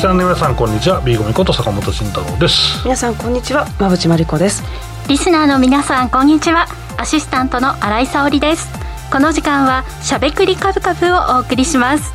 [0.00, 1.02] スナーの皆さんこんにちは。
[1.02, 2.82] B 組こと坂本慎太郎です。
[2.84, 3.66] 皆さんこんにちは。
[3.78, 4.62] 馬淵真理子です。
[5.08, 6.68] リスナーの皆さんこんにちは。
[6.96, 8.66] アシスタントの新井沙織です。
[9.12, 12.14] この時間はしゃべくりカブカブをお送りします。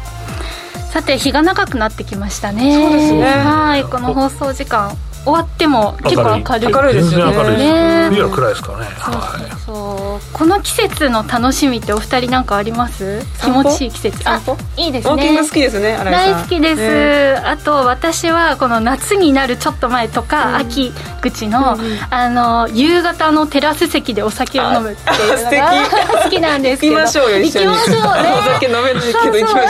[0.91, 2.73] さて日が長くなってきましたね。
[2.73, 3.21] そうですね。
[3.21, 4.89] はいこの放送時間
[5.25, 8.09] 終わっても結構明るい明るいですよね。
[8.09, 8.85] 冬は暗いですからね。
[9.03, 9.15] そう。
[9.15, 13.21] はそうこの季節の楽しみってお二人なんかあります？
[13.41, 14.23] 気持ちいい季節。
[14.23, 14.55] 散歩？
[14.77, 21.77] いいですウォーキンねグ好きですね大好きです、ねあと私はこの夏になるちょっと前とか、秋口の,、
[22.09, 25.71] あの夕方のテラス席でお酒を飲むっていうのあ
[26.15, 26.95] が好きなんですけど。
[26.95, 27.65] 行きましょうよ一緒に。
[27.67, 28.31] 行きましょうね。
[28.31, 29.63] お酒飲めないけど行きましょう。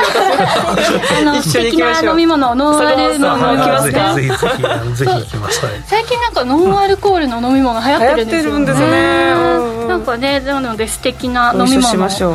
[1.20, 2.06] あの一素敵緒に行きましょう。
[2.06, 4.14] な飲み物ノンアルの飲み行きますか？
[4.16, 5.38] ぜひぜひぜひぜひ行き
[5.86, 8.50] 最近なんかノンアルコールの飲み物流行ってるんですよね。
[8.50, 9.34] 流行ってるんですよね。
[9.34, 9.80] うん。
[9.80, 11.86] うんなんかねなので素敵な飲み物。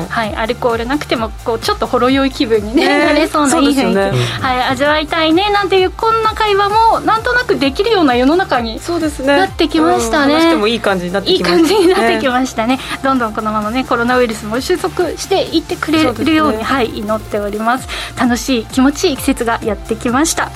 [0.08, 3.06] はい、アルコールなくてもこうちょっとほろ酔い気分に、ねね。
[3.06, 4.12] なれそうないい雰囲気、ね。
[4.40, 9.36] はい、味わいたいねなんていうこんな会話もなんとなくできるような世の中にそうですね。
[9.36, 10.34] なってきましたね。
[10.34, 11.56] うん話してもいい感じになってきました。
[11.56, 12.78] 感じになってきましたね。
[13.02, 17.88] どんどんこのままねコロナウイルスも収束していってくれるようにはい祈っております。
[18.18, 20.50] 楽しい気持ちいい季節がやってきました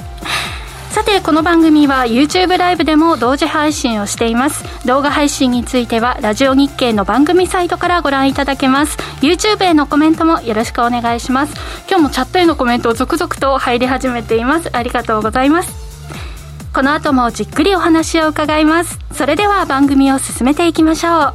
[1.04, 4.64] さてこの番組は YouTube ライブでも同時配信をしています。
[4.86, 8.96] 動画配信についてはラジオ日経の番組サイトからご覧いただけます。
[9.20, 11.54] YouTube へのコメントもよろしくお願いします。
[11.90, 14.74] 今日もチャットへのコメント続々と入り始めています。
[14.74, 15.74] ありがとうございます。
[16.72, 18.98] この後もじっくりお話を伺います。
[19.12, 21.34] それでは番組を進めていきましょう。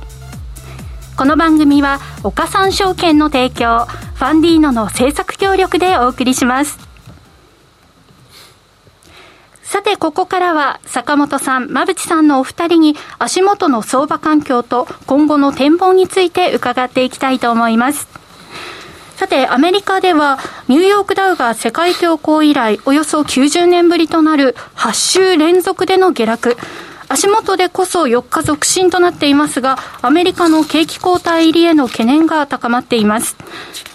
[1.15, 6.88] この番組は岡三証券の提供ファンディーノの制作協力でお送りします。
[9.69, 18.07] さて、ここからは坂本さん、馬淵さんのお二人に足元の相場環境と今後の展望について伺っていきたいと思います。
[19.15, 26.57] さて、アメリカではニューヨークダウが世界恐慌以来およそ90年ぶりとなる8週連続での下落。
[27.09, 33.35] 足元でこそ4日続伸となっていますが、アメリカの景気後退入りへの懸念が高まっています。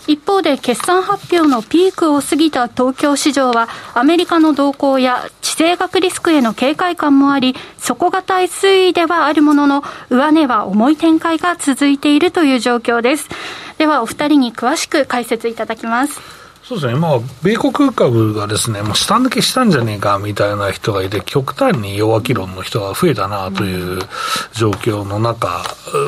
[0.06, 13.30] 一方で決算発表のピークを過ぎた東京市場はアメリカの動向や地政学リスクへの警戒感もあり底堅い推移ではあるものの上値は重い展開が続いているという状況です
[13.78, 24.00] ではお二人に詳しく解説いただきますそうですね、まあ、米国株がですね、もう下抜けしたんじゃねえかみたいな人がいて、極端に弱気論の人が増えたなという
[24.54, 25.62] 状況の中、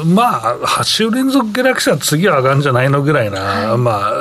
[0.06, 4.12] まあ、8週連続下落したら次は上がるんじゃないのぐらいな、まあ、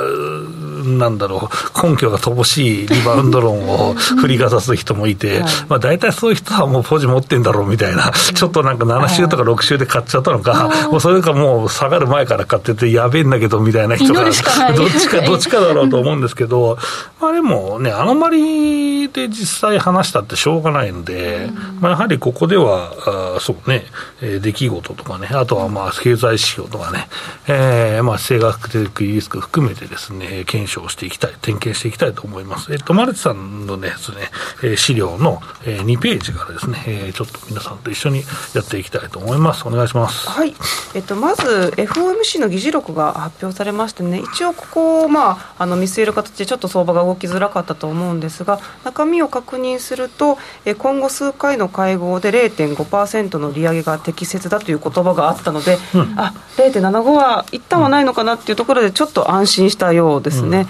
[0.86, 1.48] なんだろ
[1.82, 16.78] う、根拠が乏しいリバウンド論を 振りかざす人もいて、まあ、大体そういう人はもうポジ持ってんだろうみたいな、ちょっとなんか7週とか6週で買っちゃったのか、もうそれかもう下がる前から買ってて、やべえんだけどみたいな人が、どっちか、どっちかだろうと思うんですけど、
[17.20, 21.50] まあでもね、アノマリで実際話したってしょうがないので、
[21.80, 23.84] まあやはりここでは、あそうね、
[24.20, 27.08] えー出来事とかね、あとはまあ経済指標とかね、
[27.48, 32.72] えーまあ地政学的リスク含めてですね、検証していきたい、点検していきたいと思います。
[32.72, 34.30] えっと、マルチさんのね、ですね、
[34.62, 38.22] えー資料の、えー2ページからですね、えーちょっと皆さんと一緒に
[38.54, 39.66] やっていきたいと思います。
[39.66, 40.28] お願いします。
[40.28, 40.54] はい、
[40.94, 55.78] えっと、まず FOMC の議事録が発表されましてね、一応、ここを、まあ、あの見据える形で、ちょっと相場が動きづらかったと思うんですが、中身を確認すると、え今後数回の会合で0.5%の利上げが適切だという言葉があったので、
[56.16, 60.66] あ0.75は一旦はないのかなっていうところで、ちょっと安心したようですね。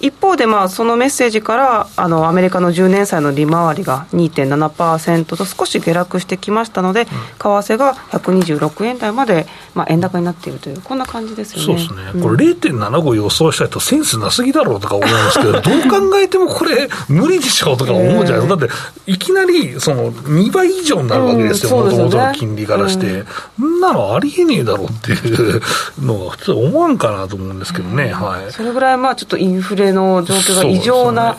[0.00, 11.64] 一方で、まあ、そのメッセージからあのアメリカの10年債の利回りが2.7%と少し下落してきましたので、為替が126円台まで、まあ、円高になっているというこんな感じですよね。
[11.66, 12.22] そうですね、うん。
[12.22, 18.74] これ、0.75予想した人、センスなすぎだろうとか思いますけど、 どう考えてもこれ、無理でしょうとか思うじゃないですか、だって、
[19.06, 23.24] いきなりその2倍以上になるわけですよ、うんもともとの金利からして、
[23.58, 25.60] そんなのありえねえだろうっていう
[26.00, 28.52] のは、普通思わんかなと思うんですけどね、はい。
[28.52, 31.36] それぐらいまあちょっとインフレの状況が異常な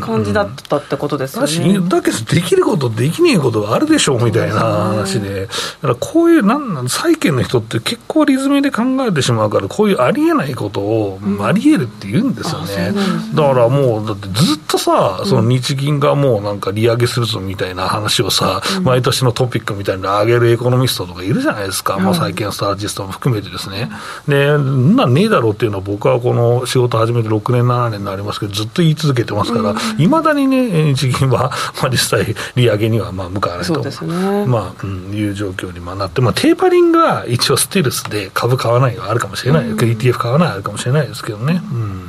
[0.00, 1.80] 感じだったってことですよね。
[1.88, 12.92] だけど、できること、できねえことがあるでしょうみたいな話で、だからこういう、なんなん、債券の人って結構リズムで考えてしまうから、こういうありえないことを、ありえるって言うんですよね。
[13.34, 23.90] だからもう、だってずっとさ、その日銀がもうなんか利上げするぞみたいな話をさ、毎年のトピックみたいな上げるエコノミストとかいるじゃないですか、もう債券スタージストも含めてですね。
[24.28, 31.50] で、んなんねえだろうっていうのは、僕はこの仕事始めて6年、7年になりますけど、ずっと言い続けてますから、いまだにね、日銀は、
[31.80, 33.66] まあ、実際、利上げにはまあ向かわない。
[33.66, 34.46] と、ね。
[34.46, 41.62] まあうん、いう状況にまあなって、まあ、テーパリングは一応、ステルスで株買わないがあるかもしれない、ETF 買わないはあるかもしれないですけどね。
[41.72, 42.08] うん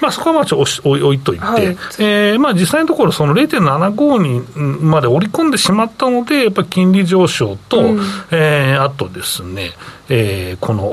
[0.00, 1.64] まあ、そこはまあちょっと置いといて、はい。
[1.98, 7.82] えーまあ、実際のところ、その0.75にうんまで織り込んでしまったので、やっぱり金利上昇と、
[8.30, 9.72] えーあとですね、
[10.08, 10.84] えーこの、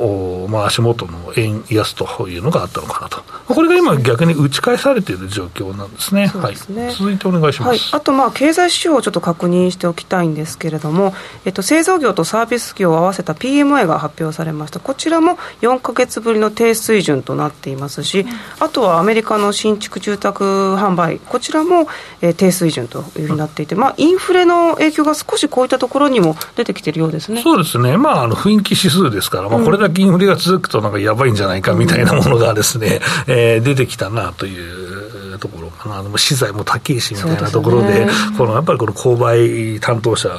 [0.44, 6.32] おまあ、足元の円安というのがあったのかなと、これが今、逆に打ち返されている状況なんですね。
[6.56, 6.86] すね。
[6.86, 7.70] はい、続いてお願いします。
[7.70, 11.14] はい、あと、まあ、経済指標をちょっと確認しておきたいんですけれども、
[11.46, 18.26] えっと、製造業とサービス業を合わせた PMI が発表されました、こちらも4か月ぶりの低水準となっていますし、
[18.60, 20.44] あとはアメリカの新築住宅
[20.76, 21.88] 販売、こちらも、
[22.22, 27.42] えー低水準というふうになっていて、まあ、インフレの影響が少しこういったところにも出てきているようですね。
[27.42, 38.38] そうですね、まあ、あの雰囲気指数ですから、まあ、これだけインフレが続くと、なんかやばいんじゃないかみたいなものがですね、えー出てきたなというところかな、でも資材も高いしみたいなところで、ですね。
[38.38, 40.30] このやっぱりこの購買担当者、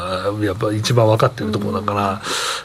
[0.41, 2.23] やっぱり一番分かってるところだから、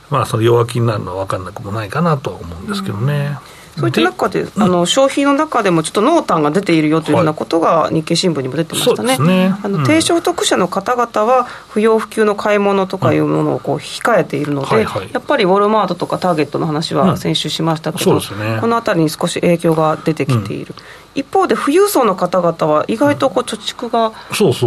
[0.09, 3.37] まあ、その弱気になるのは分かんなくもないかなとは思うんですけどね。
[3.77, 9.53] そういった中で、あの消費の中でもちょっと濃淡が出ているよというようなことが日経新聞にも出てましたね。
[9.63, 18.19] あの低所得者の方々は不要不急の買い物とかいうものをこう控えているので、やっぱりウォルマートとかターゲットの話は先週しましたけど、
[18.61, 20.73] このあたりに少し影響が出てきている。
[21.17, 24.13] 一方で富裕層の方々は意外とこう貯蓄が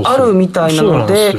[0.04, 1.34] あるみたいなので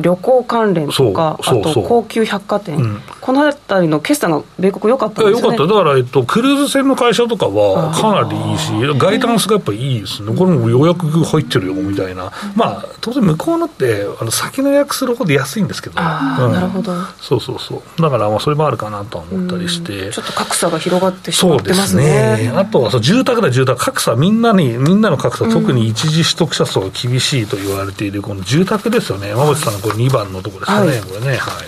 [0.00, 3.00] 旅行関連とかあと高級百貨店、うん。
[3.20, 5.56] この辺りの決算が米国良かったんですよね。
[5.56, 16.52] かった、だから、えっと、クルーズ船の会社とかはかなりいいし、ガイダンスがやっぱりいいですね、これも予約入ってるよみたいな、まあ、当然、向こうのって、あの先の予約するほど安いんですけど、あーうん。
[16.52, 16.92] なるほど。
[17.18, 20.10] そうそうそう、だから、まあ、それもあるかなとは思ったりして。
[20.10, 22.06] ちょっと格差が広がってしまってますそうで
[22.36, 22.50] すね。
[22.50, 22.52] ね。
[22.54, 31.00] あとはそう住宅だ、住宅、格差、みんなに、みんなの格差、特に一時取得者層が厳しいと言われている、この住宅ですよね、山口さんのこれ2番のところですかね、はい。
[31.00, 31.66] これね、はい。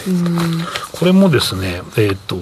[0.92, 2.36] これもですね、えっ、と、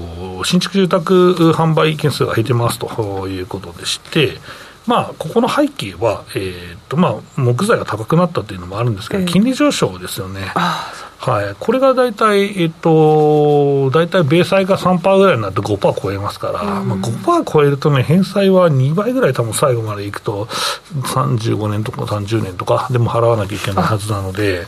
[0.45, 4.39] 新築住宅販売件数が減ってますということでして、
[4.87, 9.27] まあ、ここの背景は、えっ、と、まあ、木材が高くなったというのもあるんですけど、ええ。
[9.27, 10.53] 金利上昇ですよね。
[10.55, 10.93] あ
[11.25, 24.67] はい、これが大体、えっと、大体、米債が3%ぐらいになって5%超えますから、まあ、5%超えるとね、返済は2倍ぐらい多分最後までいくと、35年とか30年とかでも払わなきゃいけないはずなので、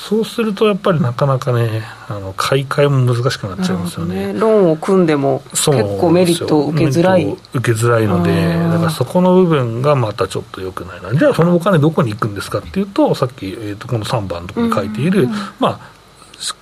[0.00, 4.32] そうするとやっぱりなかなかね、あの買い替えも難しくなっちゃいますよね。
[4.32, 5.70] ローンを組んでも結
[6.00, 7.36] 構メリットを受けづらい。
[7.52, 15.99] 受けづらいので、だからそこの部分がまたちょっと良くないな、じゃあそのお金どこに行くんですかっていうと、さっき、えー、とこの3番のところに書いている、まあ、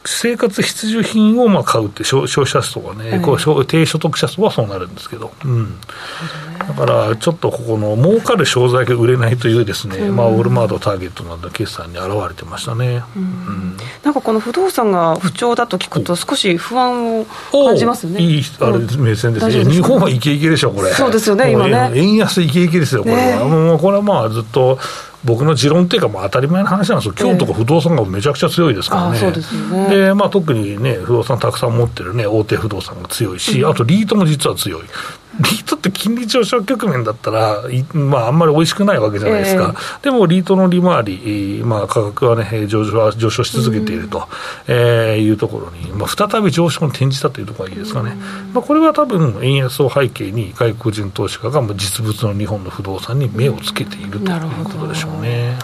[0.05, 13.03] 生活必需品をまあ買うって消消費者層はね、ええこう消低所得者層はそうなるんですけど、うん、だからちょっとここの儲かる商材が売れないというですね、まあ、ウォルマート、ターゲットなどの決算に現れてましたね。
[13.17, 13.77] うん。
[14.03, 18.21] なんかこの不動産が不調だと聞くと少し不安を感じますね。
[18.21, 19.01] いいあれうん。
[19.01, 21.93] 目線ですね、日本はイケイケでしょ、これ、そうですよね今ね。
[21.95, 23.45] 円安イケイケですよ、これは、ね。
[23.45, 24.79] もうこれはまあずっと
[25.25, 29.89] 僕の持論っていうか、まあ当たり前の話なんですよ、京都とか不動産がめちゃくちゃ強いですからね、あそうですよね。
[29.89, 34.83] でまあ、特にね、不動産たくさん持ってるね、大手不動産が強いし、あとリートも実は強い。
[35.41, 44.29] リートって金利上昇局面だったら、いまあ、あんまり美味しくないわけじゃないですか、でもリートの利回り、えーまあ、価格はね、えー上昇は上昇し続けていると、
[44.67, 48.17] えーいうところに、まあ、再び上昇に転じたというところがいいですかね、
[48.53, 55.59] まあ、これは多分円安を背景に、外国人投資家がまあ実物の日本の不動産に目をつけているということでしょうね。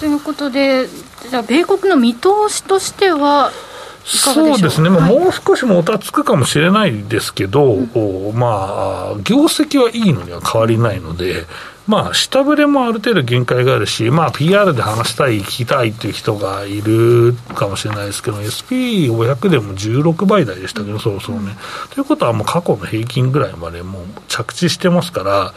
[0.00, 0.88] ということで、
[1.28, 3.50] じゃあ、米国の見通しとしては、
[4.04, 5.18] そうですね、まあはい。
[5.18, 7.62] もう少しもたつくかもしれないですけど、
[7.94, 11.46] おまあ、業績はいいのには変わりないので、
[11.88, 21.56] まあ、下振れもある程度限界があるし、まあ、PR で話したい、聞きたいっていう人がいるかもしれないですけど、SP500 でも16倍台でしたけど、そろそろね。
[21.88, 25.54] ということは、もう過去の平均ぐらいまでもう着地してますから、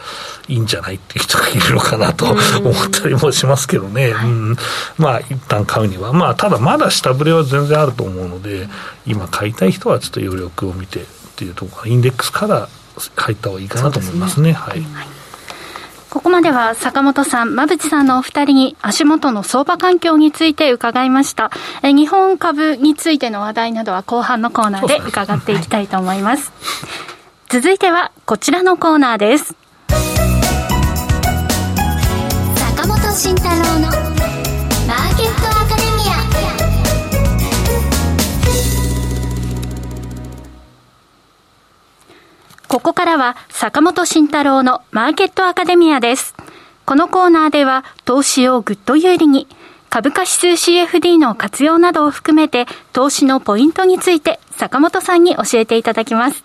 [0.48, 4.14] いいんじゃないっていう人がいるのかなと思ったりもしますけどね。
[4.24, 4.56] うん、
[4.96, 6.14] まあ、一旦買うには。
[6.14, 8.68] まあ、ただまだ下振れは全然あると思うので、
[9.06, 11.04] 今買いたい人はちょっと余力を見てっ
[11.36, 12.70] ていうところインデックスから
[13.16, 14.52] 入った方がいいかなと思いますね。
[14.52, 14.82] はい。
[16.12, 21.50] ここまでは坂本さん、馬淵さんのお二人に足元の相場環境について伺いました。
[21.82, 26.52] え日本株についての話題などは後半のコーナーで伺っていきたいと思います。
[27.48, 29.56] 続いてはこちらのコーナーです。
[32.76, 34.11] 坂本慎太郎の
[42.72, 46.34] ここからは坂本慎太郎のマーケットアカデミアです。
[46.86, 49.46] このコーナーでは投資をぐっと有利に
[49.90, 52.64] 株価指数 CFD の活用などを含めて
[52.94, 56.42] 投資のポイントについて坂本さんに教えていただきます。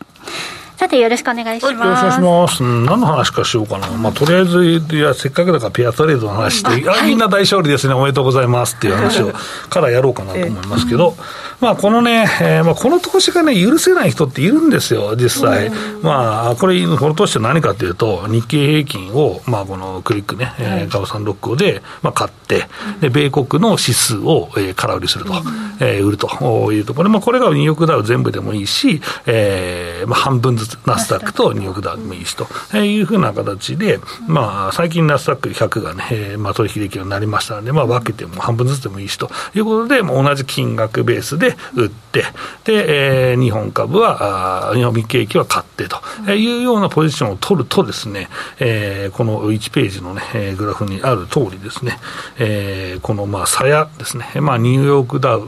[0.78, 7.96] さてよろしくお願いします、はい、よろしくお願いします、うん、何の話かしようかな、まあ、とりあえずいやせっかくだからペアトレードの話して、あみんな大勝利ですね。
[7.96, 9.34] おめでとうございますっていう話を
[9.70, 11.16] からやろうかなと思いますけど、
[11.60, 15.72] まあ、このね、えーまあ、この投資がね許せない人っているんですよ実際、
[16.04, 22.66] まあこれこの投資って何かというと日経平均を、まあ、このクリックね、えー、株三六五で、まあ、買って
[23.02, 25.34] で米国の指数を、えー、空売りすると、
[25.80, 32.48] えー、売るというところで、まあ、これがニューヨークダウ全部でもいいし、えーまあ、半分ずつナスダックとニューヨークダウでもいいしと。
[32.78, 39.30] いうふうな形で、まあ、最近ナスダック100がね、えーまあ、取引できるようになりましたので、まあ、分けても半分ずつでもいいしと。
[39.56, 42.24] いうことで、まあ、同じ金額ベースで売って、
[42.64, 45.98] で、えー、日本株は、あ日本日経平均は買ってと。
[46.32, 52.00] いうようなポジションを取るとですね、えー、この1ページのね、グラフにある通りですね、
[52.38, 55.42] えー、このまあ、さやですね、まあ、ニューヨークダウ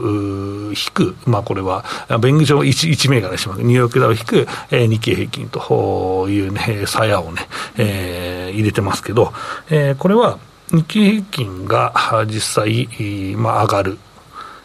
[0.70, 1.84] 引く、まあ、これは、
[2.20, 3.62] 便宜上 1, 1銘柄します。
[3.62, 7.42] ニューヨークダウ引く、えー、日経経平均というね、さやをね、
[7.76, 9.32] えー、入れてますけど、
[9.70, 10.38] えー、これは
[10.70, 11.92] 日経平均が
[12.26, 13.98] 実際、まあ、上がる。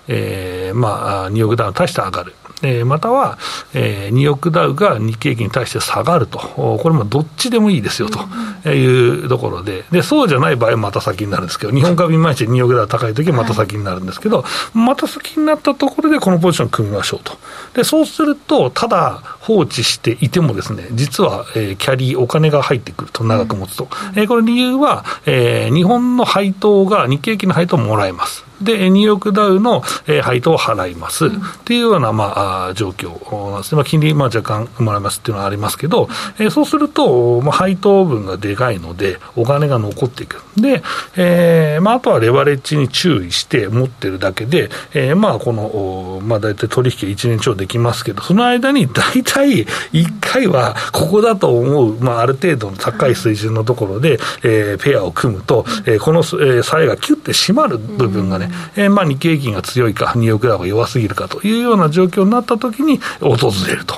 [0.08, 2.34] えー、まあ、ニューヨークダウに対して上がる。
[2.62, 3.38] えー、または、
[3.74, 14.44] えー、ニューヨークダウが日経平均に対して下がると、これもどっちでもいいですよというところで、でそうじゃない場合はまた先になるんですけど、日本株いまいちニューヨークダウ高いときはまた先になるんですけど、は
[14.74, 17.38] い、また先になったところでこのポジション組みましょうと。
[17.74, 23.90] でそうすると、ただ放置していてもですね、実は、えー、キャリー、お金が入ってくると、長く持つと。
[24.14, 28.46] うん、えー、これ理由は、えー、日本の配当が、日経平均の配当ももらえます。
[28.66, 33.10] で、ニューヨークダウの、えー、配当を払います、うん、っていうような、まあ、状況
[33.52, 33.78] なんですね。
[33.78, 40.44] まあ、金利、まあ、若干もらいますっていうのはありますけど、えー、そうすると、まあ、配当分がでかいので、お金が残っていく。
[40.58, 40.84] で、
[41.16, 63.96] えー、まあ、あとはレバレッジに注意して持ってるだけで、えー、まあ、この、まあ、大体取引1年超できますけど、その間に大体1回は、ここだと思う、まあ、ある程度の高い水準のところで、えー、ペアを組むと、えー、この、えー、差がキュッて締まる部分がね、えー、まあ日経平均が強いか、ニューヨークダウが弱すぎるかというような状況になったときに訪れると、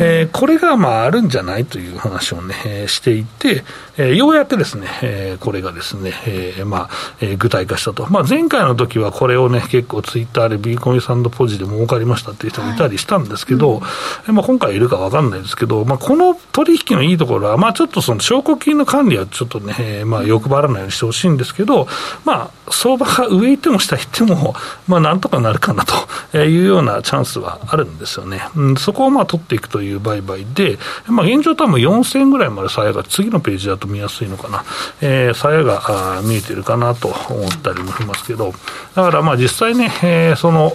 [0.00, 3.64] えー、これがまああるんじゃないという話をね、えー、していて、
[4.00, 6.90] えー、ようやってですね、えー、これがですね、えーまあ
[7.20, 13.80] えー、具体化したと、まあ、前回の時はこれをね、結構ツイッターでビーコミサンドポジで儲かりましたっていう人もいたりしたんですけど、はい
[14.28, 21.86] うん、まあ、今回いるか分かんないですけど、まあ、この取引のいいところは、まあ、ちょっとその証拠金の管理はちょっとね、えー、まあ、欲張らないようにしてほしいんですけど、
[22.24, 24.54] まあ、相場が上行っても下行っても、
[24.88, 28.40] まあ、なんとかなるかなというようなチャンスはあるんですよね。
[28.56, 34.64] うん、そこをまあ取っていくという売買で、まあ、現状多分4000円ぐらいまでさやが、次のページだと見やすいのかな、
[35.02, 38.52] えー、さやが見えてるかなと思ったりもしますけど、
[38.94, 40.72] だからまあ実際ね、えー、その、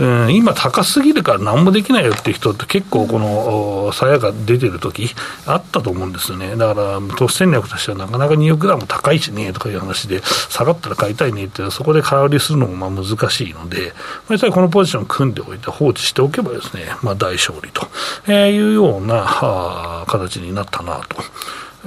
[0.00, 5.10] うん、今高すぎるから何もできないよっていう人って結構この鞘が出てる時
[5.46, 6.56] あったと思うんですよね。
[6.56, 13.92] だから投資戦略としてはなかなか2億ダウンも高いしねとかいう話で下がったら買いたいねってそこで空売りするのもまあ難しいので、
[14.30, 17.86] 実際このポジションを組んでおいて放置しておけばですね、まあ大勝利と
[18.32, 21.22] いうような形になったなと。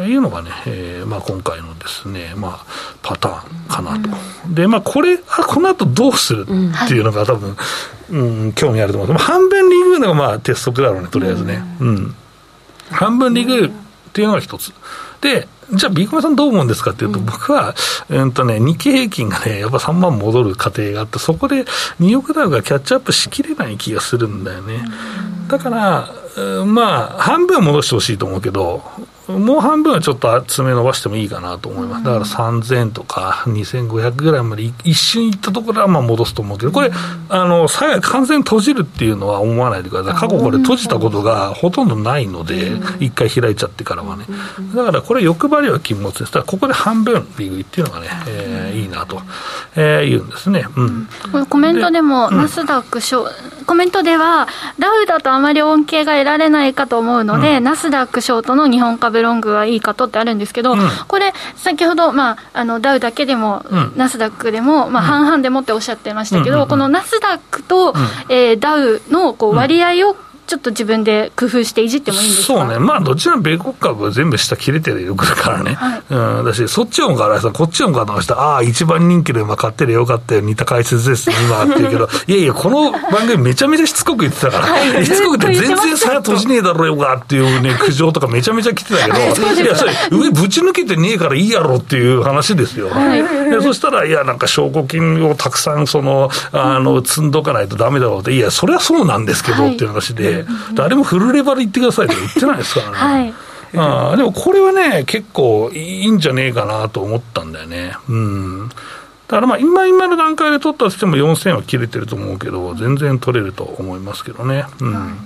[0.03, 2.65] いうのがね、えーまあ、今回のですね、まあ、
[3.01, 4.09] パターンかなと。
[4.45, 7.55] うん、で、まあ、これ、あこの後どうするっていうのが多分、
[8.09, 9.17] うん、うん、興味あると思う。
[9.17, 11.63] 半分リグのがまあ鉄則だろうね、とりあえずね。
[11.79, 12.15] うん。
[12.91, 13.71] 半分リグっ
[14.11, 14.73] ていうのが一つ。
[15.21, 17.73] で、じゃあ、ビーコメさんどう思うんですかっていうと、僕は、
[18.09, 21.65] うんとね、日経平均がね、やっぱ3万戻る過程があって、そこで
[21.99, 24.85] ニューヨークダウがキャッチアップしきれない気がするんだよね。
[25.47, 26.09] だから、
[26.65, 28.83] まあ、半分戻してほしいと思うけど、
[29.27, 32.03] もう半分はちょっと爪伸ばしてもいいかなと思います。
[32.03, 36.91] だから3000とか2500ぐらいまで一瞬行ったところはまあ戻すと思うけど、これ、
[37.29, 37.67] あの、
[38.01, 40.13] 完全閉じるっていうのは思わないでください。
[40.13, 44.25] 過去これ閉じたことがほとんどないので、一回開いちゃってからはね。
[44.75, 46.25] だからこれ欲張りは禁物です。
[46.25, 49.21] だからここで半分利食いっていうのがね、えー、いいなと、
[49.75, 50.65] えー、言うんですね。
[50.75, 51.07] うん。
[51.31, 53.01] これコメントでも、ナスダック
[53.65, 54.47] コメントでは、
[54.79, 67.93] ダウだとあまり恩恵が得られないかと思うので、ナスダックショートの日本株ブロングはいいかとってあるんですけど、うん、これ、先ほど、まあ、あのダウだけでも、うん、ナスダックでも、まあ、半々でもっておっしゃってましたけど、このナスダックと、
[68.27, 70.17] えー、ダウのこう割合を
[70.47, 72.53] ちょっと自分で工夫していじってもいいんですか？
[72.59, 89.65] そうね、まあ、どちらも米国株は全部下切れてるからね、はい、うん、だし、そっちのからさ、こっちのからしたら、ああ、一番人気で今買ってりゃよかったよ、似た解説です、今って言うけど、 いやいや、この番組、めちゃめちゃしつこく言ってたから、はい、しつこくて、全然さや閉じねえだろうがっていうね、 苦情とかめちゃめちゃ来てたけど、い。
[89.65, 92.89] や、それ、上ぶち抜けてねえからいいやろっていう話ですよ。
[92.89, 102.95] はい、でそしたら、いや、なんか証拠金をたくさん、その、あの、積んどかないとだめだろうって、いや、それはそうなんですけどっていう話で、で、誰もフルレバル言ってくださいとか言ってないですからね。
[102.97, 103.33] はい。
[103.77, 107.95] あでもこれはね、結構いいんじゃねえかなと思ったんだよね。
[108.07, 108.69] うん。
[108.69, 108.75] だ
[109.27, 114.65] からまあ今今の段階で取ったとしても4000は切れてると思うけど、全然取れると思いますけどね。
[114.79, 115.17] うん。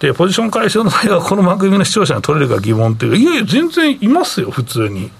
[0.00, 5.10] で、ポジション解消の場合は、この番組の視聴者に取れるか疑問っていう、いやいや、全然いますよ、普通に。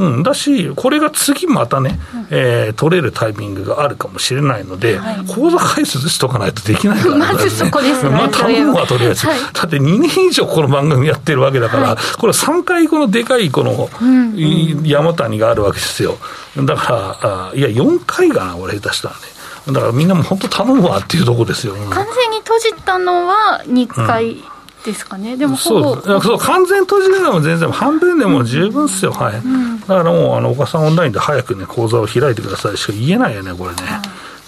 [0.00, 7.16] うん、だし、これが次またね、えー取れるタイミングがあるかもしれないので、口座回数しとかないとできないから。
[7.34, 9.26] まずそこですねまあ、頼むわ、とりあえず。
[9.26, 9.36] は。
[9.36, 9.40] い。
[9.40, 13.90] だって2年以上この番組やってるわけだから、これ3回このでかいこの、
[14.34, 16.16] い山谷があるわけですよ。
[16.56, 16.92] だか
[17.22, 19.20] ら、あいや、4回かな、俺下手したらね。
[19.68, 21.74] だからみんなも本当頼むわっていうとこですよ。
[21.74, 21.90] うん。
[21.90, 24.42] 完全に閉じたのは2回
[24.84, 25.36] ですかね。
[25.36, 25.96] でもほぼ。
[26.00, 29.34] そうそう完全閉じるのも全然半分でも十分っすよ、はい、
[29.80, 33.76] だからもうあの岡さんオンラインで早くね口座を開いてくださいしか言えないよねこれね、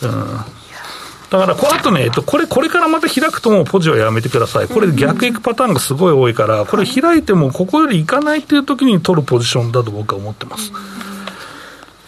[0.03, 0.63] うん。
[1.33, 4.69] だからこ、あとね、えっと、これ、これからまた開くともうポジはやめてください。
[4.69, 10.73] これ逆行くパターンがすごい多いから、これ開いてもここより行かないっていう時に取るポジションだと僕は思ってます。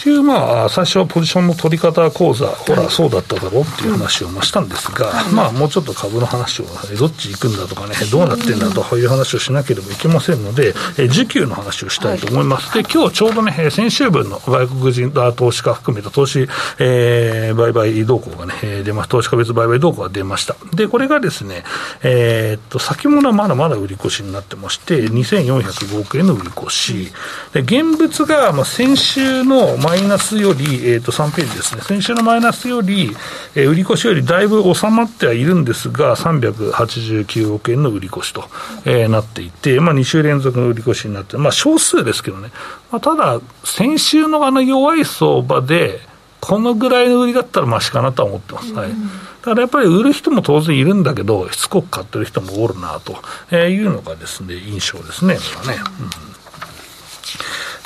[0.05, 12.75] っていう、まあ、最初はポジションの取り方講座、ほら、そうだっただろうっていう話をまあしたんですが、まあ、もうちょっと株の話を、えどっち行くんだとかね、どうなってんだとかいう話をしなければいけませんので、え需給の話をしたいと思います。
[12.75, 20.55] で、今日ちょうどね、え先週分の外国人あ投資家含めた投資、えー売買動向がね、えー出ま投資家別売買動向が出ました。
[20.75, 21.65] で、これがですね、
[22.03, 27.11] えーっと、先物はまだまだ売り越しになってまして、2405億円の売り越し、
[27.55, 33.15] で、現物が、まあ、先週のマイナスより、えーっと、3ページですね、先週のマイナスより、
[33.55, 38.45] えー売り越しよりだいぶ収まってはいるんですが、389億円の売り越しと、
[38.85, 42.51] えーなっていて、まあ、2週連続の売り越しになって、まあ、少数ですけどね、
[42.91, 46.01] まあ、ただ、先週のあの弱い相場で、
[46.41, 48.73] このぐらいの売りだったらマシかなとは思ってます。
[48.75, 48.91] はい。
[49.43, 53.17] ただやっぱり売る人も当然いるんだけど、しつこく買ってる人もおるなと
[53.53, 55.85] えーいうのがですね、印象ですね、これはね。
[56.01, 56.35] うん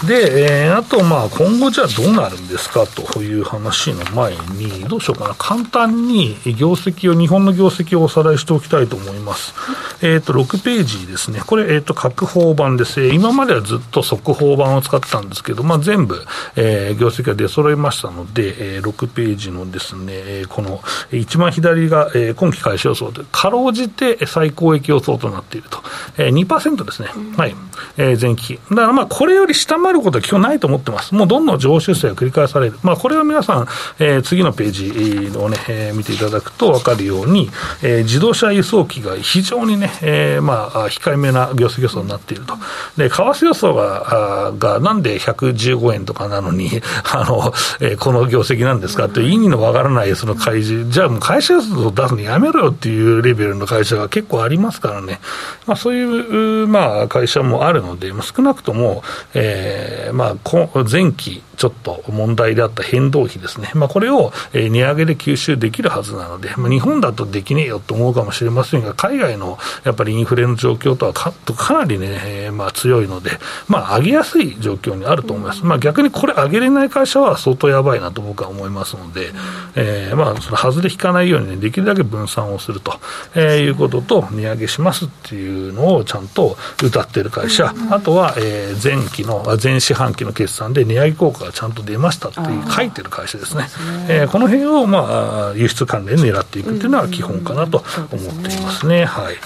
[0.07, 9.55] で、えーあと、まあ、今後じゃあどうなるんですかという話の前に、どうしようかな、簡単に業績を、日本の業績をおさらいしておきたいと思います。
[10.01, 11.43] えっ、と、6ページですね。
[11.45, 13.01] これ、えっ、と、各法版です。
[13.01, 20.81] えー今まではずっと速報版を使ってたんですけど、まあ、全部、えー業績が出揃いましたので、えー6ページのですね、えーこの、
[21.11, 25.83] 一番左が、えー今期開始予想で、かろうじて最高益予想となっていると。
[26.19, 27.09] えー、2%ですね。
[27.37, 27.57] はい。
[27.97, 28.61] えー前期。
[28.71, 31.15] だからまあ、これより下回ることは基本ないと思ってます。
[31.15, 32.79] もうどんどん上修正が繰り返される。
[32.83, 33.67] まあ、これは皆さん、
[33.99, 37.51] えー次のページをね、えー見ていただくと分かるように、
[37.83, 42.55] えー自動車輸送機が非常にね、えーまあ、控えめな業績予想になっていると。
[42.97, 55.21] で、為替予想が、あがなんで115円とかなのに、 あの、えーこの業績なんですかっていう意味のわからないその開示、じゃあもう会社予想を出すのやめろよっていうレベルの会社が結構ありますからね。
[55.67, 59.03] まあ、そういう、まあ、会社もあるので、少なくとも、
[59.35, 59.78] えー
[60.13, 73.33] まあ、前期、ちょっと問題であった変動費ですね、まあ、これを、え値上げで吸収できるはずなので、まあ、日本だとできねえよと思うかもしれませんが、海外のやっぱりインフレの状況とはかかなりね、えーまあ、強いので、
[73.67, 79.33] まあ、上げやすい状況にあると思います、まあ、逆にこれ、上げれない会社は相当やばいなと僕は思いますので、
[79.75, 82.93] えーまあ、その外れ引かないように、ね、できるだけ分散をすると、
[83.35, 93.69] えーいうことと、値上げしますっていうのをちゃんと歌ってる会社、あとは、えー前期の、前四半期の決算で値上げ効果がちゃんと出ましたっていう書いてる会社ですね。
[94.09, 99.05] えーこの辺を、まあ、輸出関連狙っていくっていうのは基本かなと思っていますね。
[99.05, 99.37] はい。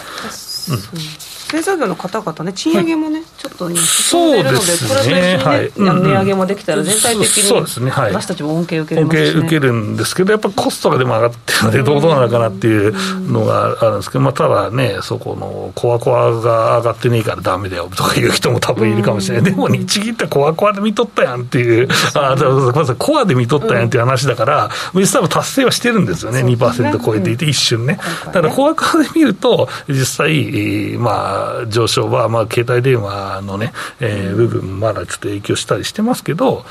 [1.53, 4.89] 製造業の方々ね、賃上げもね、ちょっとね進んでいるので、そうですね。
[4.89, 5.73] これと一緒にね、はい。
[5.77, 7.91] 値上げもできたら、全体的そうにですね。
[7.91, 8.13] はい。
[8.13, 12.95] 私たちも恩恵を受けね、け受けるんですけど、やっぱコストがでも上がってるので、どうなのかなっていう
[13.31, 27.99] のがあるんですけど、まあ、ただね、そこのコアコアが上がってねえからダメだよとかいう人も多分いるかもしれない、でも日銀ってコアコアで見とったやんっていう、あだからまずコアで見とったやんっていう話だから、実際は達成はしてるんですよね、そうですね2%超えていて、一瞬ね。
[28.01, 36.65] 今回ねだからコアコアで見ると、実際、えーまあ、上昇は、まあ、携帯電話のね、えー部分もまだちょっと影響したりしてますけど、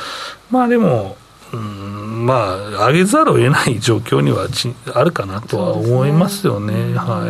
[0.50, 1.18] まあでも、
[1.54, 6.96] うんまあ、上げざるを得ない状況にはちあるかなとは思いますよね。
[6.96, 7.28] は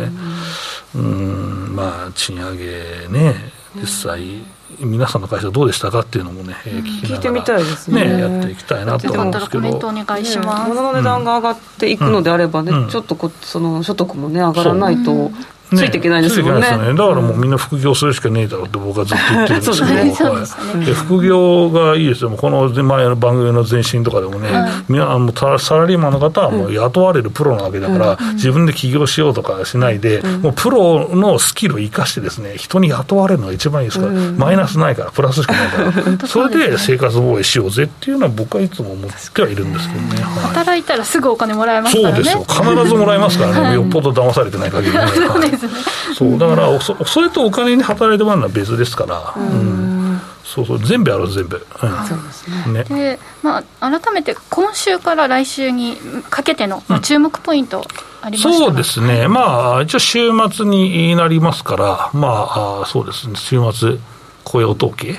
[0.94, 0.98] い。
[0.98, 4.42] うん、まあ、賃上げね、実際、
[4.78, 8.20] 皆さんの会社どうでしたかっていうのもね、えー聞きながら聞いてみたいですね。
[8.20, 9.88] やっていきたいなと思うんですけったらコメントど。
[9.88, 10.68] お願いします。
[10.68, 12.88] 物の値段が上がっていくのであればね、うん。
[12.90, 15.30] ちょっとこその所得もね、上がらないと、
[15.76, 16.60] ついていけないですもんね。
[16.60, 16.68] ね。
[16.68, 24.48] だからもうみんな副業するしかねえだろうって僕はずっと言ってるんですけど、ねはい、副業がいいですよ、この前の番組の前身とかでもね、
[24.88, 40.22] みんなもうサラリーマンの方はもう雇われるプロなわけだから、自分で起業しようとかしないで、もうプロのスキルを生かしてですね、人に雇われるのが一番いいですから、マイナスないから、プラスしかないから、 それで生活防衛しようぜっていうのは僕はいつも思ってはいるんですけどね。
[40.22, 42.14] 働いたらすぐお金もらえますからね。
[42.16, 42.44] そうですよ。
[42.48, 43.74] 必ずもらえますからね。
[43.74, 45.02] よっぽど騙されてない限りね。
[46.16, 49.34] そうだからそそれとお金に働いてもらうのは別ですから。
[49.36, 50.20] うん。
[50.44, 52.84] そうそう全部やろう全部、うん、そうですね。
[52.84, 55.96] で、まあ、改めて今週から来週に
[56.28, 57.86] かけての注目ポイント、
[58.20, 59.28] ありますか、うん、そうですね。
[59.28, 63.34] まあ一応週末になりますからまあそうですね。
[63.36, 63.96] 週末
[64.44, 65.18] 雇用統計、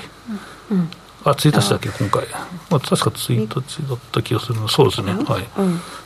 [0.70, 0.90] うん、うん
[1.24, 2.26] あ、1日だっけ、今回。
[2.70, 3.54] まあ、確か1日
[3.88, 5.12] だった気がするそうですね。
[5.12, 5.48] はい。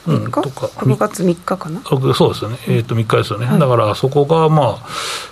[0.07, 0.31] うん。
[0.31, 0.67] とか。
[0.77, 1.81] 6月3日かな？
[1.83, 2.59] そうですよね。
[2.69, 3.47] えっ、と、3日ですよね。
[3.59, 4.89] だから、そこが、まあ、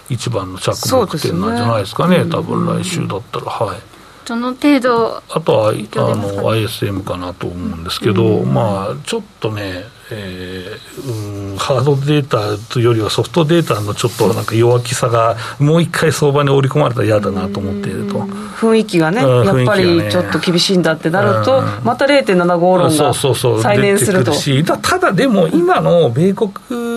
[0.08, 2.24] 一番の着目点なんじゃないですかね。
[2.24, 3.95] 多分来週だったら、はい。
[4.26, 18.18] どの程度あとはあの ISM かなと思うんですけど、まあ、ちょっとね、えーうん、ハードデータというよりはソフトデータのちょっとなんか弱気さがもう一回相場に織り込まれたら嫌だなと思っていると。
[18.18, 24.32] 雰囲気がね、うん、やっぱりちょっと厳しいんだってなると、うん、また0.75論が再燃すると。
[24.78, 26.52] ただでも今の米国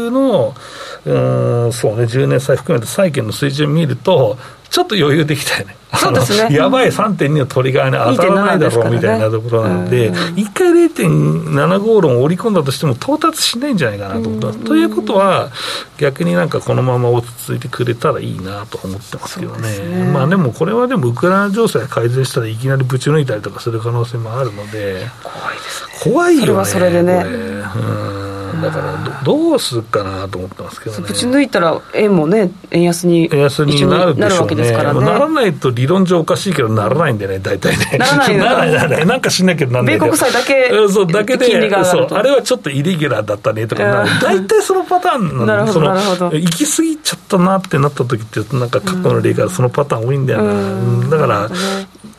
[0.09, 0.55] の
[1.05, 4.37] うんそうね10年債含めて債券の水準見ると
[4.69, 5.75] ちょっと余裕できたよね。
[5.97, 6.55] そうですね。
[6.55, 14.53] やばい3.2のトリガーに当たらないだろうみたいなところなんで、1回0.75論を織り込んだとしても到達しないんじゃないかなと思った。
[14.53, 15.49] ということは、
[15.97, 19.79] 逆になんかこのまま落ち着いてくれたらいいなと思ってますけどね。
[19.79, 26.13] ねまあでもこれはでもウクライナ情勢が改善したらいきなりぶち抜いたりとかする可能性もあるので、怖いですね。
[26.13, 26.45] 怖いよね。
[26.45, 27.25] それはそれでね。
[27.75, 28.28] うん
[28.61, 31.07] だからどうするかなと思ってますけどね。
[31.07, 34.71] ぶち抜いたら円もね、円安に円安になるでしょうね。
[34.71, 37.97] ならないと理論上おかしいけど、ならないんでね、大体ね。
[37.97, 46.31] ならないならない、なんかしなきゃなんない米国債だけ、そうだけでそう、あれはちょっとイレギュラーだったねとか、 大体そのパターンなるほど。
[46.31, 51.09] 行き過ぎちゃったなってなった時って、なんか過去の例からそのパターン多いんだよな。
[51.09, 51.49] だから、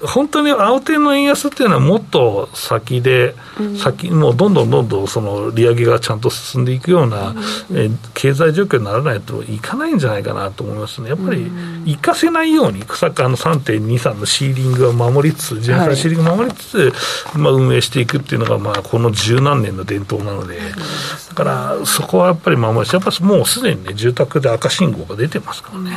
[0.02, 3.34] 本当に青天の円安っていうのはもっと先で、
[3.78, 7.34] 先、もうどんどんどんどんその利上げがちゃんと進んでいくような、
[7.74, 11.10] え経済状況にならないといかないんじゃないかなと思いますね。
[11.10, 11.50] やっぱり、
[11.84, 16.92] 行かせないように、さっきあの3.23のシーリングを守りつつ、ジェネシーリングを守りつつ、
[17.36, 20.58] まあ、運営していくっていうのが、まあ、この十何年の伝統なので、
[21.28, 25.92] だからそこはやっぱり守りやっぱりもうすでにね、住宅で赤信号が出てますからね。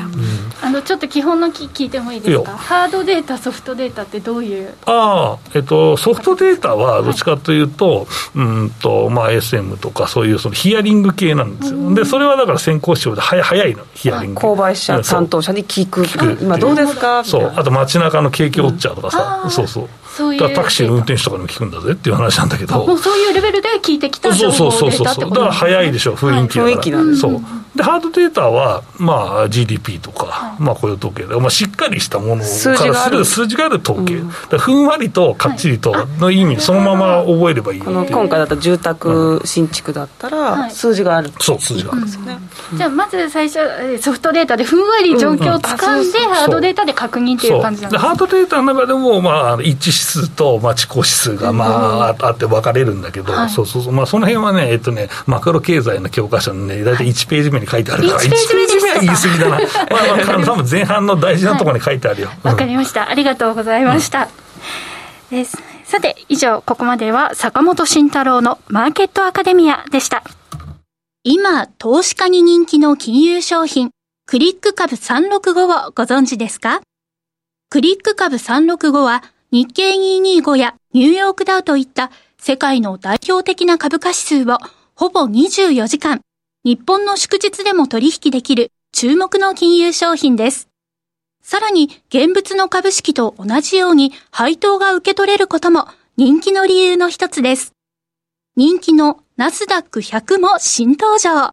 [0.62, 4.74] あのちょっと基本のき聞いてもいいですか、ハードデータ、ソフトデータってどういう？
[4.88, 14.42] あ、えっと、ソフトデータはどっちかというと、はい、うんとまあ、SM とか、そういうそのヒアリング系なんですよ、でそれはだから先行指標で早早いの、ヒアリング。
[14.42, 16.06] 購買者、担当者に聞く、
[16.42, 17.24] 今どうですか？
[17.24, 19.90] そう、あと街中の景気ウォッチャーとかさ、うん、そうそう。
[20.16, 22.86] そういうタクシーの運転手とかにも聞くんだぜっていう話なんだけど。
[22.86, 27.42] もうそういうレベルで聞いてきた情報データってことだから早いでしょ雰囲気だから、はい、雰囲気なんでそう。
[27.76, 33.26] でハードデータは、まあ、GDP とか、はい、まあ、雇用統計で、まあ、しっかりしたものからする。
[33.26, 37.82] 数字がある統計、うん、ふんわりとかっちりとの意味、はい、そのまま覚えればいい。
[37.82, 42.38] この今回だった住宅新築だったら、数字がある、そう数字があるんですね、
[42.74, 43.60] うん、じゃあまず最初
[44.00, 59.58] ソフトデータでふんわり状況をつかんで、ハードデータで確認っていう感じなんですかハードデータの中でも、まあ、一致指数と、まあ、地高指数が、まあ、あって分かれるんだけど、はい、そうそうそう、まあ、その辺はね、えっとね、マクロ経済の教科書のね、大体1ページ目に書いてあるから、1ページ目は言い過ぎだな。
[59.58, 62.28] まあ、まあ、多分前半の大事なところに書いてあるよ。
[62.44, 63.10] わ、はい、かりました。
[63.10, 64.28] ありがとうございました。
[65.32, 65.58] うん、です。
[65.86, 70.24] さて、以上、ここまでは坂本慎太郎のマーケットアカデミアでした。
[71.24, 73.92] 今、投資家に人気の金融商品、
[74.26, 76.82] クリック株365をご存知ですか？
[77.70, 84.58] クリック株365は日経225やニューヨークダウといった世界の代表的な株価指数を
[84.96, 86.22] ほぼ24時間、
[86.64, 90.70] 日本の祝日でも取引できる注目の金融商品です。
[91.44, 95.86] さらに現物の株式と同じように配当が受け取れることも
[96.18, 97.74] 人気の理由の一つです。
[98.56, 101.52] 人気のナスダック100も新登場。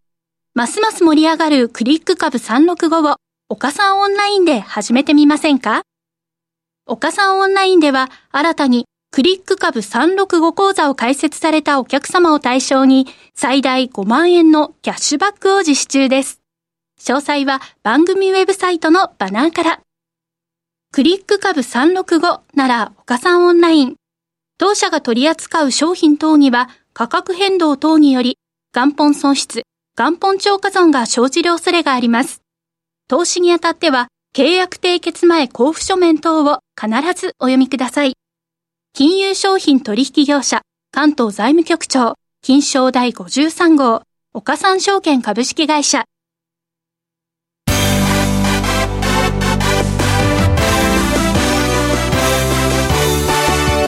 [0.54, 3.16] ますます盛り上がるクリック株365を
[3.50, 5.82] 岡さんオンラインで始めてみませんか？
[6.90, 16.40] 岡さんオンラインでは新たにクリック株365講座を開設されたお客様を対象に最大5万円のキャッシュバックを実施中です。
[17.00, 19.80] 詳細は番組ウェブサイトのバナーから。
[20.90, 23.94] クリック株365なら岡さんオンライン。
[24.58, 28.36] 当社が取り扱う商品等には価格変動等により
[28.74, 29.62] 元本損失、
[29.96, 32.42] 元本超過損が生じる恐れがあります。
[33.06, 36.88] 投資にあたっては、契約締結前交付書面等を必
[37.20, 38.12] ずお読みください。
[38.94, 40.62] 金融商品取引業者、
[40.92, 46.04] 関東財務局長、金賞第53号、岡三証券株式会社。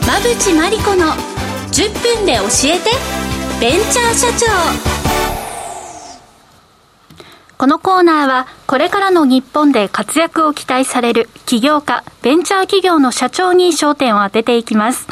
[0.01, 1.13] 馬淵真理子の
[1.71, 2.89] 10分で教えて
[3.61, 5.02] ベンチャー社長
[7.63, 15.07] このコーナーは、これからの日本で活躍を期待される起業家、ベンチャー企業の社長に焦点を当てていきます。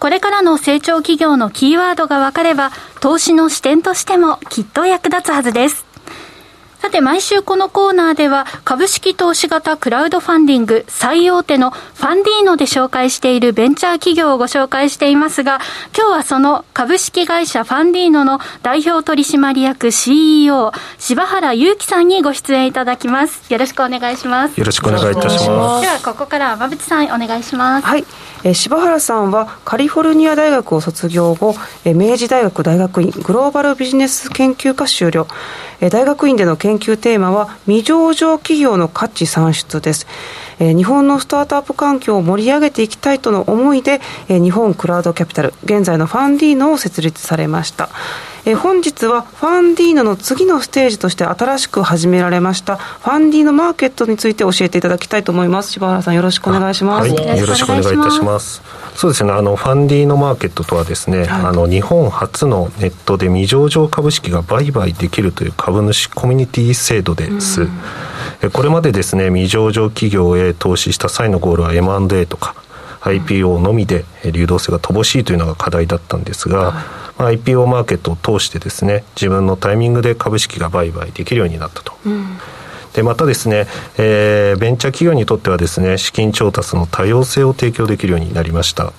[0.00, 5.85] これからの成長企業のキーワードが分かれば、投資の視点としてもきっと役立つはずです。
[6.86, 15.58] さて、毎週このコーナーでは、株式投資型クラウドファンディング最大手のファンディーノで紹介しているベンチャー企業をご紹介していますが、
[15.96, 23.52] 今日はその株式会社ファンディーノの代表取締役 CEO、柴原祐樹さんにご出演いただきます。
[23.52, 24.56] よろしくお願いします。
[24.56, 25.82] よろしくお願いいたします。
[25.82, 27.84] では、ここからは馬淵さんお願いします。
[27.84, 28.04] はい。
[28.46, 35.26] えー、柴原さんはカリフォルニア大学を卒業後、えー、明治大学大学院グローバルビジネス研究科修了、
[35.80, 40.06] えー、大学院での研究テーマは未上場企業の価値算出です、
[40.60, 47.88] えー、日本のスタートアップ環境を盛り上げていきたいとの思いで、えー、日本クラウドキャピタル現在のファンディーノを設立されました。
[48.48, 55.72] え本日はファンディーノの次のステージとして新しく始められましたファンディーノマーケットについて教えていただきたいと思います。
[55.72, 58.62] 柴原さんよろしくお願いします、はい、よろしくお願いいたします。
[58.94, 59.32] そうですね。
[59.32, 67.66] あのファンディーノマーケットとはですね、はい、あの日本初のネットで未上場株式が売買できるという株主コミュニティ制度です、
[68.52, 72.54] これまでですね未上場企業へ投資した際のゴールは M&A とか
[73.00, 81.92] IPO のみで流動性が乏しいというのが課題だったんですが、まあ、IPO マーケットを通してですね自分のタイミングで株式が売買できるようになったと。
[82.04, 82.38] うん
[82.96, 83.66] でまたですね、
[83.98, 88.94] えー、ベンチャー企業にとってはですね資金調達の多様性を提供できるようになりました。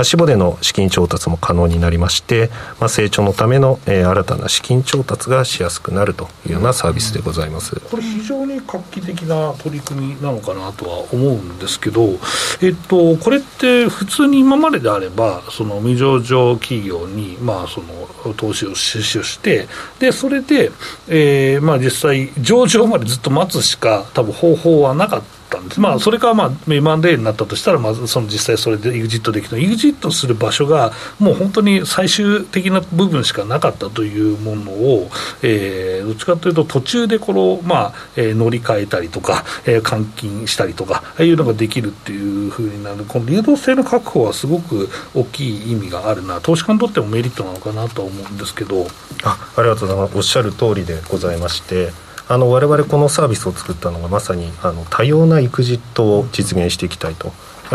[0.00, 12.18] まあ、死での資金調達も可能になりまして、まあ、成長のための、えー、新たな資金調達がしやすくなるというようなサービスでございます、これ非常に画期的な取り組みなのかなとは思うんですけど、
[12.62, 20.72] えっと、これって普通に今までであればその未上場企業に、まあ、その投資を出資してでそれで、
[21.08, 25.39] えーまあ、実際上場までずっと待つしか多分方法はなかった。
[25.50, 35.10] ったんです、まあ、それがまあ M&A になったとしたら、まずその実際それで EXIT できた、EXIT する場所が、もう本当に最終的な部分しかなかったというものを、
[35.42, 48.86] えー、どっちかというと、途中でこの、まあえー、乗り換えたりとか、えー、換金したりとか、ああいうのができるっていうふうになる、この流動性の確保はすごく大きい意味があるな、投資家にとってもメリットなのかなと思うんですけど。
[49.22, 50.16] あありがとうございます。
[50.16, 52.09] おっしゃる通りでございまして。
[52.30, 57.32] あの我々このサービスを作ったのがまさにあの多様な育児を実現していきたいと。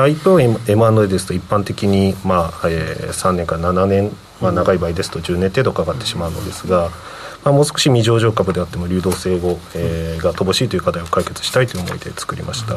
[0.08, 6.90] 一方 M&A ですと一般的に、まあえー、3年から7年、まあ、長い場合ですと10年程度かかってしまうのですが、
[7.44, 12.76] まあ、もう少し未上場株であっても流動性を、えー、が乏しいという課題を解決したいという思いで作りました。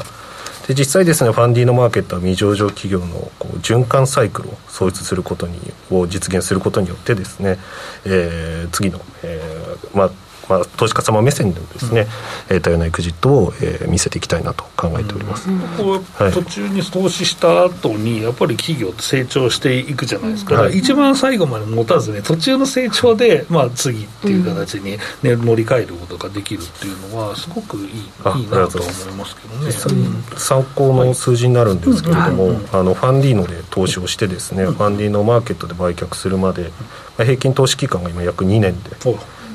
[0.66, 5.58] で実際ですねファンディーノマーケットは未上場企業のこう循環サイクルを創出することに
[5.90, 7.58] を実現することによってですね、
[8.04, 10.10] えー、次の、えーまあ、
[10.48, 12.06] まあ、投資家様目線でもですね、
[12.50, 15.58] うん、多様なエクジットを、えー、見せていきたいなと考えております、うん。
[15.58, 29.72] はい、途中に投資した後にやっぱり企業って成長していくじゃないですか,、はい、一番最後まで持たずね途中の成長で、まあ、次っていう形に、ね、乗り換えることができるっていうのはすごくいいいいなと思いますけどね、
[30.36, 36.68] 参考の数字になるんですけれども、はい、あのファンディーノで投資をしてですね、ファンディーノマーケットで売却するまで、ま
[37.20, 38.90] あ、平均投資期間が今約2年で。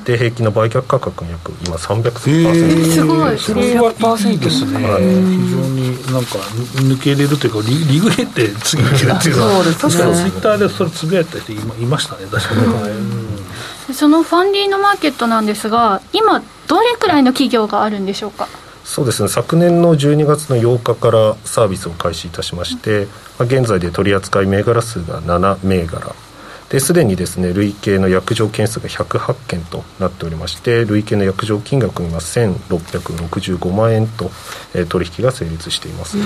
[0.04, 3.38] で平均の売却価格の約今300%、えー、すごい。
[3.38, 6.38] それはいいですね、はい、非常になんか
[6.82, 9.64] 抜けれるというかリリグレって次抜けるっていうのは。
[9.64, 12.26] 確かにツイッターでそれつぶやいた人いましたね。
[12.30, 12.90] 確かに、はい。
[12.90, 18.46] うん、そのファンディーノマーケットなんですが今どれくらいの企業があるんでしょうか？
[18.84, 19.28] そうですね。
[19.30, 23.06] 昨年の12月の8日からサービスを開始いたしまして、
[23.38, 26.14] まあ、現在で取り扱い銘柄数が7銘柄
[26.74, 34.32] ですでにですね累計の約定件数が108件となっておりまして累計の約定金額が1665万円と、
[34.74, 36.16] えー、取引が成立しています。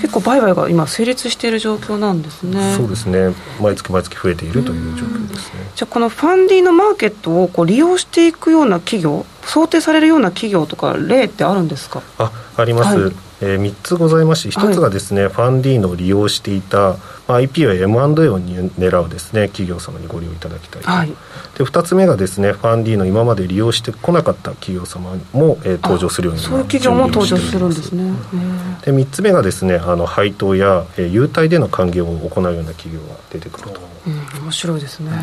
[0.00, 2.74] 結構売買が今成立している状況なんですね。
[2.76, 3.34] そうですね。
[3.60, 5.70] 毎月毎月増えているという状況ですね。
[5.74, 12.02] じゃあこのファンディのマーケットをこう利用していくような企業、想定されるような企業とか例ってあるんですか？
[12.18, 12.98] あ、あります。
[12.98, 16.96] はい、えー、3つございまして1つがですね、はい、ファンディーノを利用していた、
[17.28, 21.08] まあ、IP は M&A を狙うですね企業様にご利用いただきたい、はい、
[21.56, 28.12] で2つ目がですねファンディの今まで利用してこなかった企業様も、えー、登場するようにそういう企業も登場するんですね。
[28.84, 35.16] で3つ目がですねあの配当や、えー、優待での還元を行うような企業が出てくると、うん、面白いですね、ね。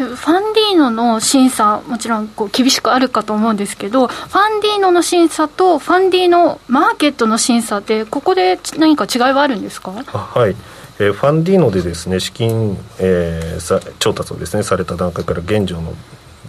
[0.00, 9.92] うん、ファンディーノの審査もちろんこう厳しくあるかと思うんですけどファンディーノの審査とファンディーノマーケットの審査ってここで何か違いはあるんですか？
[9.92, 10.56] はい
[11.00, 15.94] えー、ファンディーノでですね資金、えー、さ調達をですねされた段階から現状の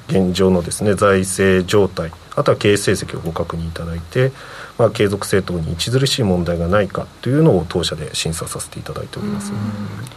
[0.10, 4.34] 現状のですね財政状態あとは経営成績をご確認いただいて
[4.82, 9.54] まあ、継続性等に著しい問題がないかというのを当社で審査させていただいております。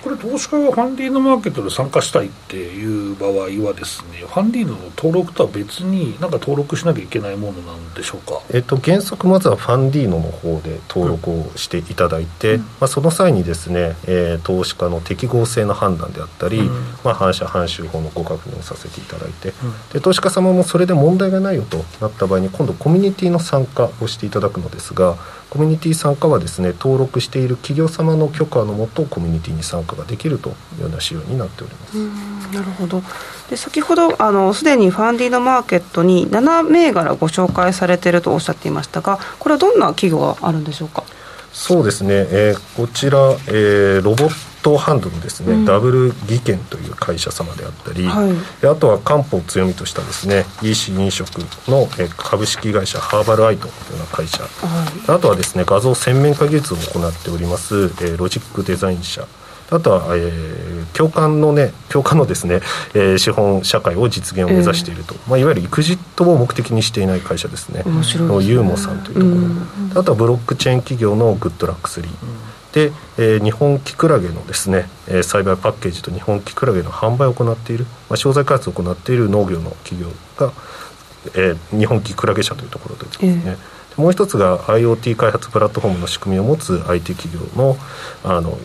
[0.03, 3.33] これ投資家がファンディーノマーケットで参加したいっていう場合
[3.67, 16.67] はですねファンディーノの登録とは別に何か登録しなきゃいけないものなんでしょうか、えっと、原則まずはファンディーノの方で登録をしていただいて、うん、まあ、その際にですね、えー、投資家の適合性の判断であったり、うん、
[17.03, 19.55] まあ、反社反州法のご確認をさせていただいて、うん、
[19.93, 25.17] で投資家様もそれで問題がないよとなった場合に今度コミュニティの参加をしていただくくのですが
[25.51, 31.97] コミュニティ参加はですね登録している企業様の許可のもとコミュニティに参加ができるというような仕様になっております。
[32.55, 33.03] なるほど。
[33.51, 41.05] で先ほどあのすでにファンディードマーケットに7銘柄ご紹介されているとおっしゃっていましたがこれはどんな企業があるんでしょうか？
[41.53, 59.27] そうですね、えー、こちら、えー、ロボットハンドのですね、うん、ダブル技研という会社様であったり、はい、あとは漢方を強みとしたですね EC 飲食の株式会社ハーバルアイトというような会社、はい、あとはですね画像洗面化技術を行っております、えー、ロジックデザイン社
[59.71, 62.61] あとは、えー、共感のね共感のですね、
[62.95, 67.83] えー、資本社会を実現を目指していると、えー、まあ、いわゆるエクジットを目的にしていない会社ですね。
[67.85, 80.53] 面白い、ね、ユーモさんというところ、うん、あとはブロックチェーン企業のグッドラック3、うんで、えー、日本キクラゲのですね、えー、栽培パッケージと日本キクラゲの販売を行っている、まあ、商材開発を行っている農業の企業が、
[81.37, 87.77] えー、日本キクラゲ社というところでですね、えー、もう一つが IoT 開発プラットフォームの仕組みを持つ IT 企業の
[88.25, 88.59] あの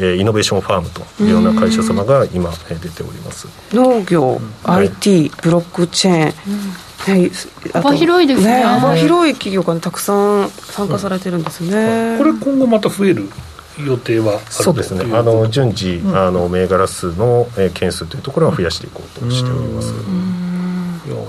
[0.00, 3.48] えー、イノベーションファームというような会社様が今、えー、出ております。
[3.74, 7.30] 農業、うん、IT、ブロックチェーン、はい、
[7.72, 13.28] 幅広いですね、ね、幅広い企業がたくさん参加されてるんですね、これ今後また増える
[13.78, 15.04] 予定はそうですね。
[15.16, 20.47] あの順次、うん、あの銘柄数の、えー、件数というところは増やしていこうとしております、いや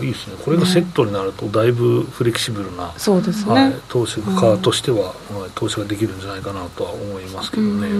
[0.04, 0.36] いいですね。
[0.44, 7.94] これがセットになるとだいぶフレキシブルな、そうですね、はい、投資家としては、うん、投資ができるんじゃないかなとは思いますけどね、フ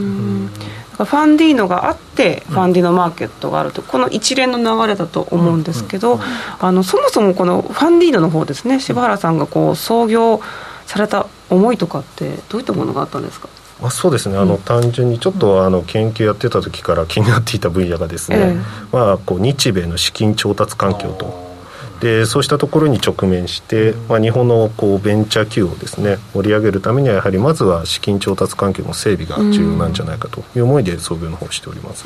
[1.04, 6.20] ァンディーノがあってファンディーノマーケットがあるとこの一連の流れだと思うんですけど、
[6.60, 8.80] あのそもそもこのファンディーノの方ですね。
[8.80, 10.42] 柴原さんがこう創業
[10.86, 13.48] された思いとかってどういったものがあったんですか？
[13.82, 14.38] まあ、そうですね。
[14.38, 18.58] あの、単純にちょっとあの研究やってた時から気になっていた分野がですね、え
[18.92, 21.49] まあ、こう日米の資金調達環境と
[22.00, 32.06] でそうしたところに直面して、まあ、日本のこうベンチャー企業をですね盛り上げるためにはやはりまずは資金調達環境の整備が重要なんじゃないかという思いで創業の方をしております。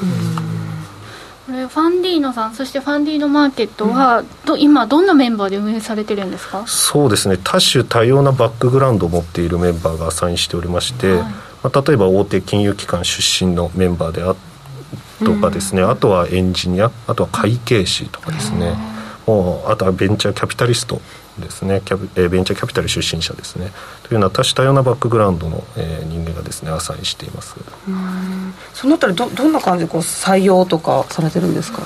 [1.45, 6.63] これファンディーノさんそしてファンディーノマーケットは、うん、今どんなメンバーで運営されてるんですか？
[6.65, 7.37] そうですね。
[7.43, 14.35] 多種多様なバックグラウンドを持っているメンバーがサインしておりまして、はい、まあ、例えば大手金融機関出身のメンバーであ
[15.23, 18.75] とかですね、うん、あとはエンジニアあとは会計士とかですね、もう
[19.25, 21.01] あとはベンチャーキャピタリスト
[21.39, 21.81] ですね。
[21.85, 23.71] キャえー、ベンチャーキャピタル出身者ですね。
[24.03, 27.55] というような多種多様なバックグラウンドの、えー、人間がですねアサインしています。
[28.73, 31.81] そのあたりどどんな感じでこう採用とかされてるんですか？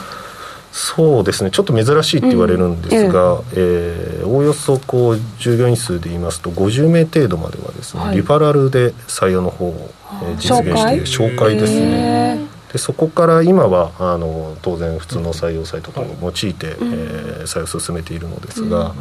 [0.73, 1.50] そうですね。
[1.50, 9.89] ちょっと珍しいって言われるんですが、うん、えー、おおよそこう従業員数で言いますと50名程度まではですね、はい、リファラルで採用の方を、
[10.23, 11.06] えー、実現している。
[11.06, 11.56] 紹介？
[11.56, 18.95] ですねでそこから今はあの当然普通の採用サイトとを用いて、うん、えー、採用を進めているのですが、うん、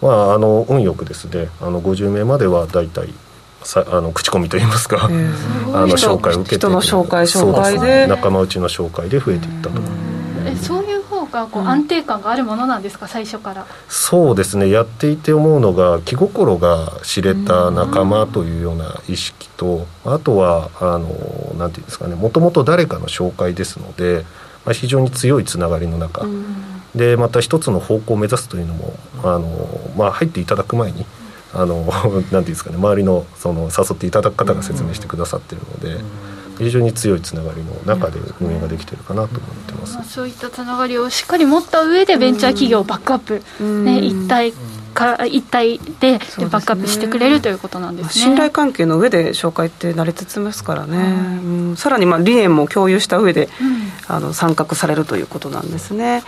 [0.00, 3.12] まあ、あの運よくですねあの50名までは大体
[3.62, 8.06] さあの口コミといいますか、えー、あの紹介を受けて人の紹介紹介で。
[8.06, 9.80] 仲間内の紹介で増えていったと。
[11.30, 13.66] えそういう方がこう安定感があるものなんですか、最初から。
[13.88, 14.68] そうですね。
[14.70, 22.14] やっていて思うのが気心が知れた仲間というような意識とあとはあのなんていうんですかね。
[22.14, 24.24] もともと誰かの紹介ですので、
[24.64, 26.26] まあ、非常に強いつながりの中、
[26.94, 31.06] でまた一つの方向を目指すというのもあの、まあ、入っていただく前に
[31.54, 32.76] あの なんていうんですかね。
[32.76, 36.29] 周りのその誘っていただく方が説明してくださってるので。
[36.64, 43.42] 非常に強いつながりの中で運営ができてるかなと思ってます、そういったつながりをしっかり持った上でベンチャー企業をバックアップ、
[43.84, 44.52] ね、一体
[44.92, 46.18] か一体で
[46.50, 48.12] バックアップしてくれるということなんですね。
[48.12, 56.22] 信頼関係の上で紹介って成り立ちますからね、うん、さらにまあ理念も共有した上で、うん、あの参画されるということなんですね。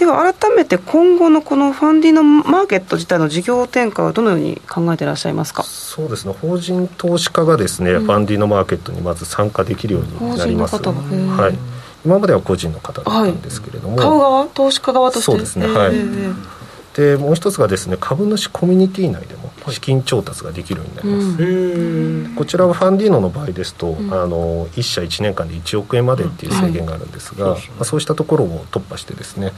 [0.00, 5.62] では改めて今後のこのファンディのマーケット自体の事業展開はどのように考えていらっしゃいますか？
[5.62, 6.32] そうですね。
[6.40, 11.58] 法人投資家がですね、うん、ファンディのマーケットにまず参加できるようになります、はい、
[12.02, 15.32] 今までは個人の方だったんですけれども、はい、買う側投資家側として。
[15.32, 15.66] そうですね。
[15.66, 16.59] はい、えー
[16.94, 29.52] でもう一つがですね株主コミュニティ内でも資金調達ができるようになります、うん、こちらはファンディーノの場合ですと、うん、あの1社1年間で1億円までっていう制限があるんですが、うんはい、まあ、そうしたところを突破してですね、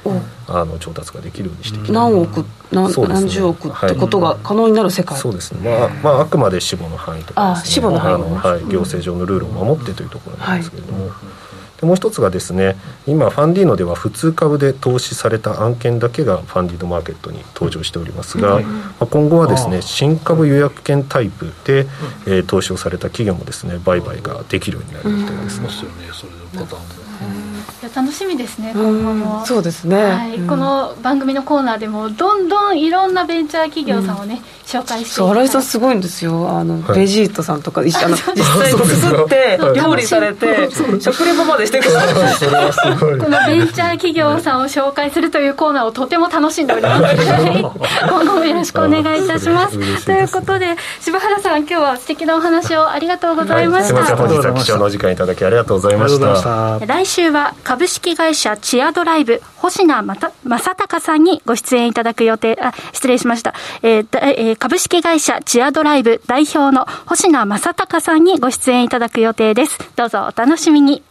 [0.47, 11.11] あの調達ができるようにしていきたい何億何,、ね、何十億ってことが可能になる世界、はい、そうですね、まあまあ、あくまで死亡の範囲とかね、あのはい、行政上のルールを守ってというところなんですけれども、
[11.83, 12.77] もう一つがですね
[13.07, 18.61] 今ファンディーノでは普通株で投資された案件だけがファンディーノマーケットに登場しておりますが、
[19.01, 21.87] ま今後はですね新株予約権タイプで、
[22.27, 25.69] えー、投資をされた企業もですね売買ができるようになるみたいですね。
[27.83, 29.45] いや楽しみですね今後も。
[29.45, 36.49] そうですね、はい、この番組のコーナーでもどんどんいろんなベンチャー企業さんをね、紹介してそう新井さんすごいんですよ。
[36.49, 37.97] あの、ベジートさんとかあの 実
[38.45, 40.71] 際作って料理されて
[41.01, 42.01] 食レポまでしてくだ
[42.73, 42.99] さい。
[42.99, 47.17] このベンチャー企業さんを紹介するというコーナーをとても楽しんでおります。
[48.09, 50.05] 今後もよろしくお願いいたします。
[50.07, 56.79] ということで柴原さん今日は素敵なお話をありがとうございました、はい、本日は貴重なお時間いただきありがとうございました。
[56.87, 69.79] 来週は株式会社チアドライブ星名正隆さんにご出演いただく予定あ失礼しました、えーえー、株式会社チアドライブ代表の星名正隆さんにご出演いただく予定です。
[69.97, 71.03] どうぞお楽しみに。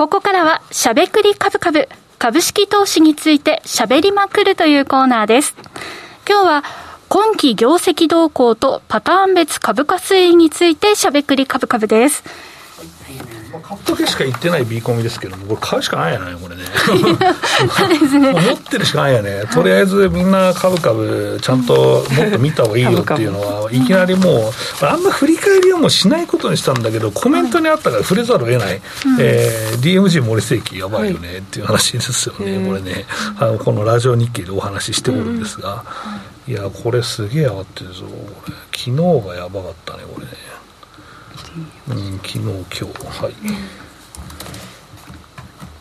[0.00, 1.86] ここからは、しゃべくりカブカブ、
[2.18, 5.54] 株式投資についてしゃべりまくるというコーナーです。
[6.26, 6.64] 今日は、
[7.10, 12.24] 今期業績動向とパターン別株価推移についてしゃべくりカブカブです。
[13.70, 16.64] 買っとけしか言ってない B コミですけども、これ買うしかないやね、これね。
[16.84, 18.32] そうですね。
[18.32, 19.44] 持ってるしかないやね。
[19.54, 24.50] とりあえずみんな株株ちゃんともっと見た方がいいよっていうのは、いきなりも
[24.82, 28.76] う、あんま振り返りはもうしないことにしたんだけど、コメントにあったから触れざるを得ない。
[28.76, 28.80] う
[29.20, 33.04] え DMG 森世紀やばいよねっていう話ですよね、これね。
[33.38, 35.84] あのこのラジオ日記でお話ししておるんですが、
[36.48, 38.54] いや、これすげえ上がってるぞ、これ。
[38.76, 40.49] 昨日がやばかったね、これね。
[41.88, 42.84] うん、昨日今日
[43.22, 43.34] はい、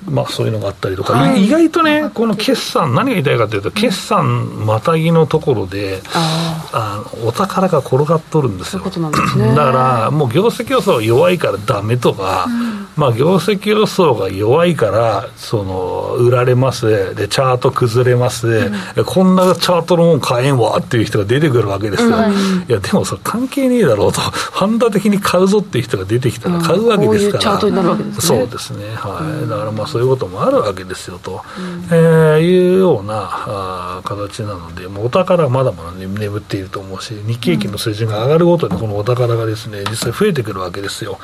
[0.10, 8.90] まあそういうのがあったりとか、はい、意外とねこの決算何が言いたいかというと決算またぎのところであのお宝が転がっとるんですよ、ね、
[9.56, 17.16] だからもう業績予想弱いからダメとか、うんまあ、業績予想が弱いからその売られます。
[17.16, 41.18] でチャート崩れます、うん、こんなチャートのもん買えんわっていう人が出てくるわけですよ、うん、いやでもそれ関係ねえだろうとファンダ的に買うぞっていう人が出てきたら買うわけですから、うん、ううね、そうですね、はい、だからまあそういうこともあるわけですよと、うん、えー、いうようなあ形なのでもうお宝はまだまだ、ね、眠っていると思うし日経平均の水準が上がるごとにこのお宝がですね実際増えてくるわけですよ、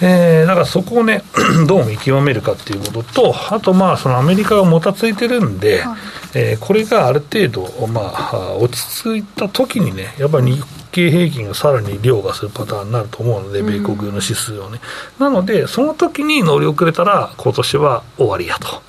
[0.00, 1.22] うん、えー、だからそこをね
[1.68, 5.98] どう見極めるかっていうことと、あとまあ、そのアメリカがもたついてるんで、はい、
[6.34, 14.80] えー、これがある程度、まあ、落ち着いた時にね、やっぱり日経平均がさらに凌駕するパターンになると思うので、米国の指数をね。
[15.18, 18.82] うん、なので、その時に乗り遅れたら、今年は終わりやと。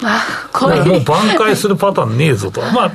[0.85, 2.61] もう挽回するパターンねえぞと。
[2.71, 2.91] まあうん、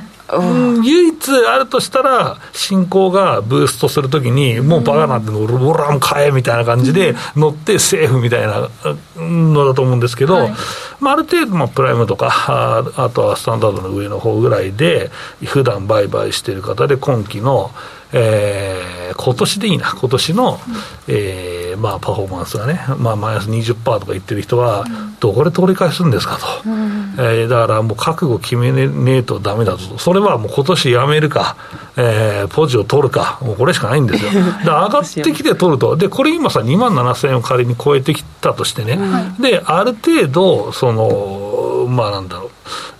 [0.83, 1.15] 唯一
[1.47, 8.69] あるとしたら、新興がブーストするときに、もうバカなんて乗る、ボラン買えみたいな感じで乗ってセーフみたいな
[9.15, 10.53] のだと思うんですけど、はい、
[10.99, 15.11] まあ、ある程度、プライムとかあ、あとはスタンダードの上の方ぐらいで、
[15.45, 17.71] 普段売買している方で、今期の、
[18.11, 20.59] えー、今年でいいな、今年の、
[21.07, 24.85] えーまあ、パフォーマンスがね、まあ、マイナス20%とか言ってる人は、
[25.19, 31.55] どこで取り返すんですかと、うん、えー、だからもう覚悟決めねえとだめだと、それはもう今年やめるか、
[31.95, 41.42] えー、ポジを取るか、もうこれしかないんですよ、 で上がってきて取ると、でこれ今さ、2万7000円を仮に超えてきたとしてね、うん、である程度、その、
[41.87, 42.51] まあなんだろ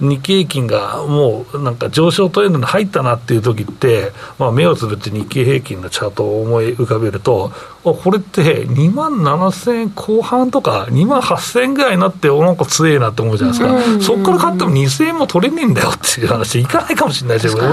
[0.01, 7.51] う、日経平均がもうなんか上昇トレンドに入ったなっていう時って、まあ、目をつぶって日経平均のチャートを思い浮かべると、
[7.83, 17.67] これって2万7000円後半とか、2万8000円ぐらいになって、なんか強えなって思うじゃないですか、うん、そこから買っても2000円も取れねえんだよっていう話、いかないかもしれないし、俺、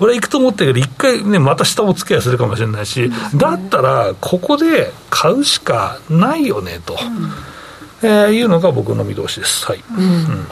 [0.00, 6.96] 俺行くと思ったけど、一回ね、また下お付き合いするかもしれないし、だったら、ここで買うしかないよねと。
[8.02, 9.64] えー、いうのが僕の見通しです。
[9.66, 9.82] はい。
[9.96, 10.46] うん。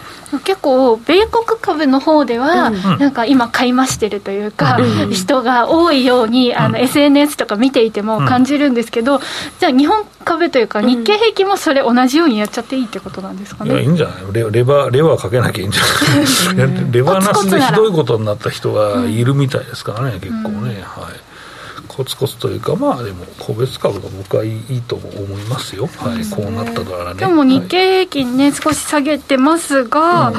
[0.44, 4.78] 結構、米国株の方では、なんか今、買い増してるというか、
[5.10, 9.20] 人が多いように、あの SNS とか見ていても感じるんですけど、
[9.58, 13.72] じゃあ、日本株というか、日経平均もそれ、同じようにやっちゃっていいってことなんですかね？
[13.72, 14.32] いや、いいんじゃない？
[14.32, 15.82] レレバー、レバーかけなきゃいいんじゃ
[16.54, 16.92] ない？
[16.92, 20.80] レバーなしでひどいことになった人がいるみたいですからね、結構ね。
[20.84, 21.29] はい
[21.90, 25.04] コツコツというか、まあでも、個別株が僕はいいと思
[25.38, 27.20] いますよ、はい、こうなったからね。
[27.20, 30.34] でも日経平均ね、はい、少し下げてますが、うん、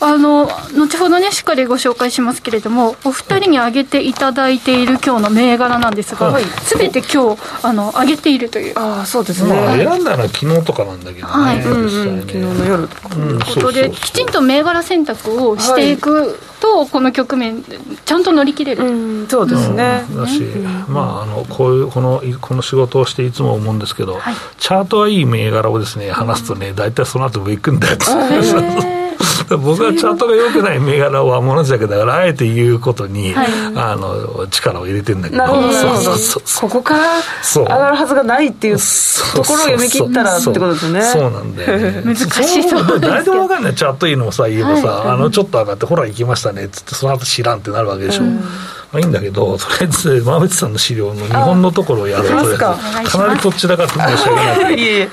[0.00, 8.74] あの後ほどね、しっかりご紹介しますけれども、お二人に挙げていただいている今日の銘柄なんですが、す、べ、て今日あの上げているという。
[8.76, 11.62] あそうですね、まあ、選んだのは昨日とかなんだけどね、はい。
[11.62, 13.08] うんうん、昨日の夜とか。
[13.08, 16.28] ということで、きちんと銘柄選択をしていく、はい。
[16.60, 20.40] とこの局面ちゃんと乗り切れる、うん、そうですね、うん、だし、
[20.88, 27.98] まああのこういうこのこの仕事をしていつも思うんですけど、はい、チャートはいい銘柄をですね話すとね大体その後上行くんだよ
[29.56, 35.44] 僕はチャートが良くない銘柄をものじゃけだからあえて言うことに、はい、あの力を入れてるんだけど。
[35.44, 38.76] ここから上がるはずがないっていう
[39.34, 41.02] ところを読み切ったらってことですね。
[41.02, 43.74] そうなんだよ、ね、 難しそう誰でも分かんない。
[43.74, 46.64] チャートいいのをさ言えばさ、はい、あのちょっと上がってほら行きましたね。
[46.64, 48.44] っつってその後知らんってなるわけでしょ、うん
[48.92, 52.76] まあ、いいんだけど、とりあえず、馬渕さんの資料の日本のところをやろうとか。
[53.26, 54.74] なりこちらが申し訳ない。
[54.78, 55.08] いえいえ。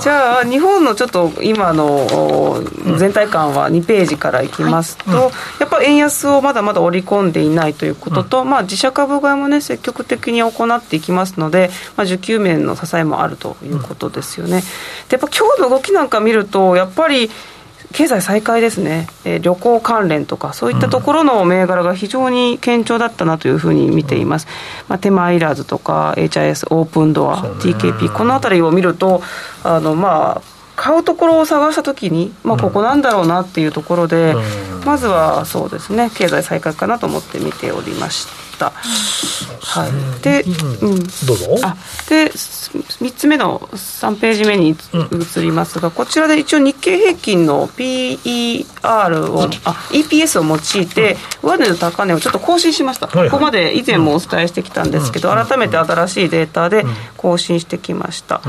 [0.00, 2.62] じゃあ、日本のちょっと今の
[2.96, 5.28] 全体感は2ページからいきますと、うん、や
[5.66, 14.62] っぱ円安をまだまだ織り込んでいないということと、うん、まあ、自社株買いもね、積極的に行っていきますので、まあ、需給面の支えもあるということですよね。
[15.08, 17.30] でやっぱ今日の動きなんか見ると、やっぱり、
[17.92, 24.46] 経済再開ですね、えー、旅行関連とか、そういったところの銘柄が非常に堅調だったなというふうに見ています、
[24.88, 29.22] まあ、テマイラーズとか、HIS、オープンドア、TKP、このあたりを見ると、
[29.64, 34.34] あのまあ、買うところを探したときに、まあ、ここなんだろうなっていうところで、
[34.84, 38.28] まずはそうですね、経済再開かなと思って見ておりまし
[38.58, 38.72] た。
[39.60, 40.42] はい、で、
[40.82, 41.56] うん、どうぞ。
[41.62, 41.76] あ
[42.08, 56.84] で3つ目の3ページ目に移りますが、こちらで一応日経平均の PER を、あ EPS を用いて、上値の高値をちょっと更新しました、ここまで以前もお伝えしてきたんですけど、改めて新しいデータで
[57.16, 58.40] 更新してきました。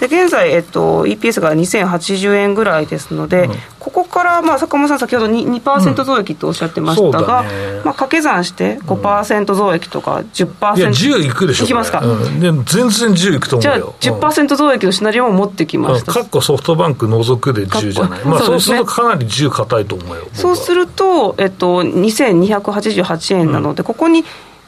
[0.00, 3.48] で現在、えっと、EPS が2080円ぐらいですので、
[3.86, 13.94] ここからまあ坂本さん、先ほど 2%, 2増益とおっしゃってましたが、うんね、まあ、掛け算して5%増益とか10%、いや、10いくでしょ、いきますか、うん、で全然10いくと思うよ。
[14.00, 16.12] じゃあ、10%増益のシナリオも持ってきました。
[16.12, 20.26] かっこソフトバンク除くで10じゃない、まあ、そうするとかなり10硬いと思うよ。
[20.32, 24.24] そうすると、えっと、2288円なので、ここに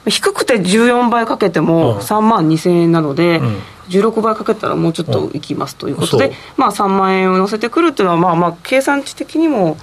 [0.07, 3.57] 低くて14倍かけても3万2000円なので、うん
[3.89, 9.76] 16倍かけたらもうちょっといきますということで、まあ、3万円を乗せてくるっていうのは、まあまあ、計算値的にも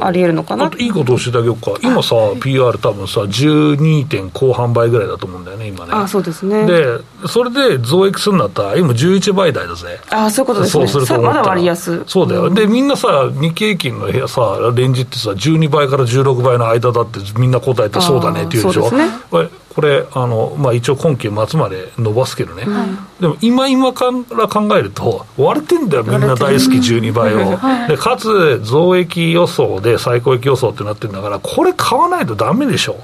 [0.00, 4.06] ありえるのかないいことをしてあげようか、今さ、PR 多分さ、12.
[4.06, 5.92] 点後半倍ぐらいだと思うんだよね、今ね。
[5.92, 10.00] あそうですねで、それで増益するんだったら、今、11倍台だぜ。
[10.10, 12.04] あそういうことですね、そうするとまだ割安。
[12.06, 18.88] そうだよ、うん、で、みんなさ、日経平均の部屋さ、レンジってさ、12倍から16倍の間だって、みんな答えて、そうだねって言うでしょ。
[18.90, 24.06] そうですねこれあの、まあ、一応今期末まで伸ばすけどね、うん、でも今今か
[24.36, 33.00] ら考えると割れてんだよみんな大好き12倍を、はい、でかつ増益予想で最高益予想ってなってるんだからこれ買わないとダメでしょ、うん、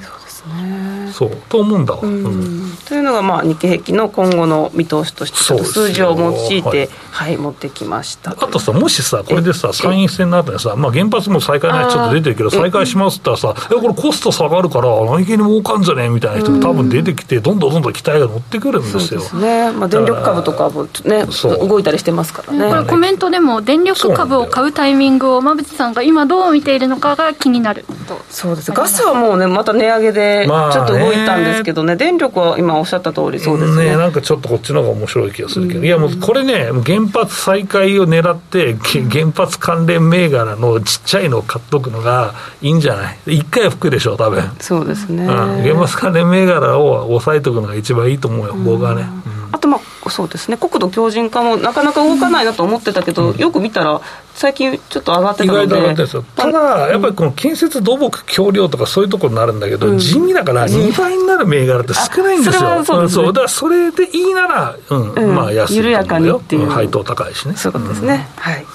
[0.00, 8.32] そうですねそうと思うんだわ、うん、というのが、まあ、日経平均の今後の見通しとして、数字を用いて、はい、はい、持ってきました。
[8.32, 19.20] あとさ、もしさ、これでさ、参院選の後にさ、まあ、原発も再開のちょっと出てるけど、再開しますって言ったらさ、え、これ、コスト下がるから、何気に儲かんじゃねえみたいな人も多分出てきて、どんどんどんどん期待が乗ってくるんですよ。
[19.20, 19.72] すね。
[19.72, 22.68] まあ、電力株とかもね、動いたりしてますからね。
[22.68, 28.20] これ、コメントでも、電力株を買うタイミングを、馬渕さんが今、どう見ているのかが気になると。
[28.30, 28.72] そうです。
[28.72, 38.76] ガスはもうね、また値上げで、ちょっと動いたんですけどね、電力は今おっしゃった通り、そうですね、ね、なんかちょっとこっちの方が面白い気がするけど、いやもうこれね、原発再開を狙って、
[39.10, 43.18] 原発関連銘柄のちっちゃいのを買っとくのがいいんじゃない？
[43.26, 44.42] 一回は吹くでしょ、多分。
[44.60, 49.04] そうですね、うん、原発関連銘柄を抑えとくのが一番いいと思うよ、僕はね。
[49.52, 50.56] あとまあそうですね。
[50.56, 54.00] 国土強靭化もなかなか動かないなと思ってたけど、よく見たら
[54.34, 55.64] 最近ちょっと上がってたので。
[55.64, 67.56] 意外と上がってるんですよただ、やっぱりこの建設土木橋梁とかそういうところになるんだけど、うん、地味だから2倍になる銘柄って少ないんですよ、そそう、だからそれでいいなら、うんうん、まあ安い緩やかにっていう、配当高いしね。
[67.56, 68.66] そういうことですね、はい、はい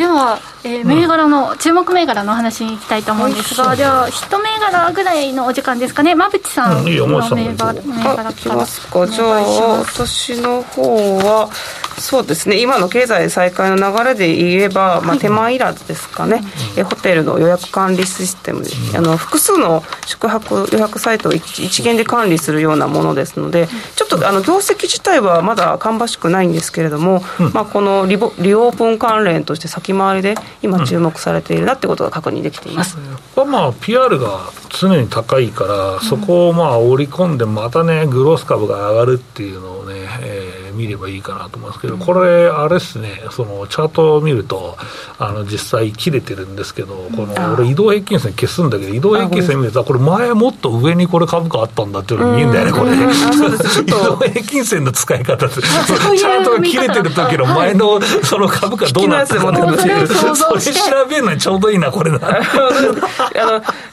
[0.00, 11.50] では、えー、銘柄の、うん、注目銘柄のお話にいきたいと思うんですが、では、一銘柄ぐらいのお時間ですかね、馬淵さん、うん、いいよ、銘柄、銘柄きますか、じゃあ、私の方は、
[12.00, 12.60] そうですね。
[12.60, 16.42] 今の経済再開の流れで言えば、まあ、手間いらずですかね、
[16.76, 27.22] えホテルの予約管理システムで、あの複数の宿泊予約サイトを一一元で管理するようなものですのでちょっとあの業績自体はまだ芳しくないんですけれども、
[27.52, 32.98] まあ、このリボリオープン関連として先回りで今注目されているなってことが確認できています、
[33.36, 44.76] うん、まあ PR が常に高いから、そこをまあ織り込んでまたねグロース株が上がるっていうのをね、えー見ればいいかなと思いますけど、これ、あれですね、そのチャートを見ると、
[45.18, 55.46] あの実際、切れてるんですけど、この俺、移動平均線消すんだけど、移動平均線見ると、これ、前もっと上にこれ株価あったんだっていうのが見えるんだよね、これ、移動平均線の使い方。
[55.46, 60.72] って、チャートが切れてる時の前のその株価どうなってるのっていう、それ調
[61.08, 62.10] べるのにちょうどいいな、これ。
[62.10, 62.18] な。
[62.18, 62.40] あ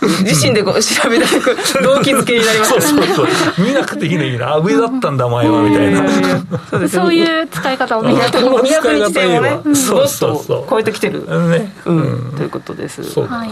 [0.01, 2.71] の自身でこう調べたく、動機づけになります。
[2.71, 3.27] そうそうそう、
[3.65, 6.05] 見なくていいのにな、上だったんだ、前はみたいな。
[6.89, 11.73] そういう使い方をみんなと 200日線をね、もっと超えてきてる、ね。
[11.85, 13.01] うん、ということです。
[13.21, 13.51] はい。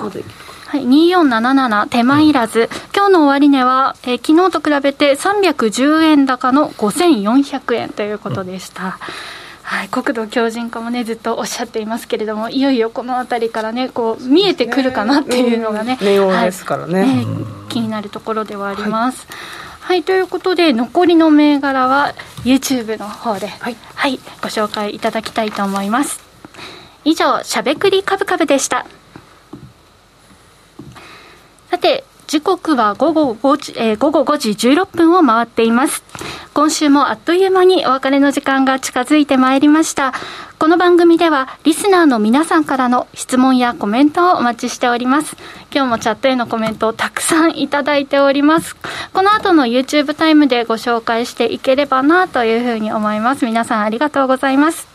[0.68, 8.84] はい、2477手間いらず、今日の終値は、えー、昨日と比べて310円高の5400円ということでした。
[8.84, 8.92] うん。
[9.66, 17.26] はい、国土強靭化もねずっとおっしゃっていますけれどもいよいよこの辺りからねこう見えてくるかなっていうのがね、ね、はい、ですからね、ね、
[17.68, 19.26] 気になるところではあります。
[19.28, 26.24] はいはい、ということで、残りの銘柄は YouTube の方で、はい、はい、ご紹介いただきたいと思います。
[27.04, 28.88] 以上、しゃべくりカブカブでした。
[31.70, 36.04] さて、時刻は午後5時、えー、午後5時16分を回っています。
[36.56, 40.16] 今週もあっという間にお別れの時間が近づいてまいりました。
[40.58, 45.36] この番組ではリスナーの皆さんからの質問やコメントをお待ちしております。
[45.70, 48.76] 今日もチャットへのコメントをたくさんいただいております。
[49.14, 53.46] この後の YouTube タイムでご紹介していければなというふうに思います。
[53.46, 54.88] 皆さんありがとうございます。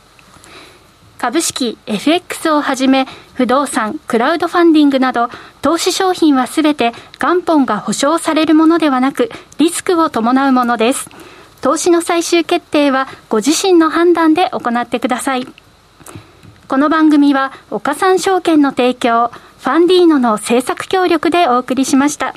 [1.18, 5.28] 株式、FX をはじめ、不動産、クラウドファンディングなど、
[5.60, 11.10] 投資商品はすべて元本が保証されるものではなく、リスクを伴うものです。
[11.60, 15.46] 投資の最終決定はご自身の判断で行ってください。
[16.68, 22.34] この番組は岡三証券の提供、ファンディーノの制作協力でお送りしました。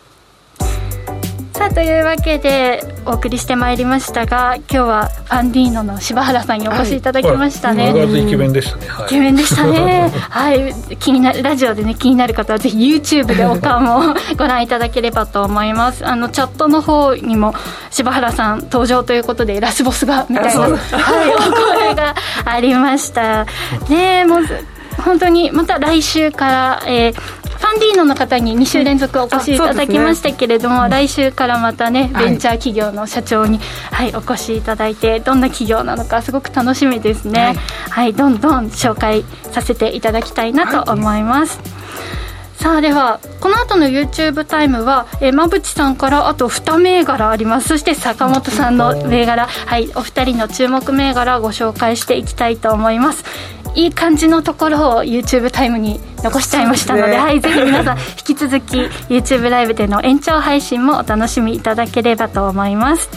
[1.63, 10.11] さあというわけでお送りしてまいりましたが今日はファンディーノの柴原さんにお越しいただきましたね、はい、イケメンでしたね、はい、イケメンでしたね。
[10.29, 10.97] はい。
[10.97, 16.05] 気になるラジオでね気になる方はぜひ YouTube でお顔もご覧いただければと思います。
[16.05, 17.55] あのチャットの方にも
[17.91, 20.75] 柴原さん登場ということでラスボスがみたいな、はい、お
[21.85, 23.45] 声がありました。
[23.87, 24.43] ねもう
[25.03, 33.59] 本当にまた来週から、えー、ンディーノの方に2週連続お越しいただきましたけれども、ね、来週からまたねベンチャー企業の社長に、
[33.91, 41.83] はい、お越しいただいてどんな企業なのかすごく楽しみですね、はい、はい、どんどん紹介させていただきたいなと思います、はい
[42.63, 47.67] さあではこの後の YouTube タイムは、え馬淵さんからあと2銘柄あります。
[47.67, 49.47] そして坂本さんの銘柄。
[49.47, 53.25] はいお二人の注目銘柄をご紹介していきたいと思います
[53.75, 58.77] いい感じのところを YouTube タイムに残しちゃいましたので、ね、はい、ぜひ皆さん引き続き
[59.09, 63.09] YouTube ライブでの延長配信もお楽しみいただければと思います。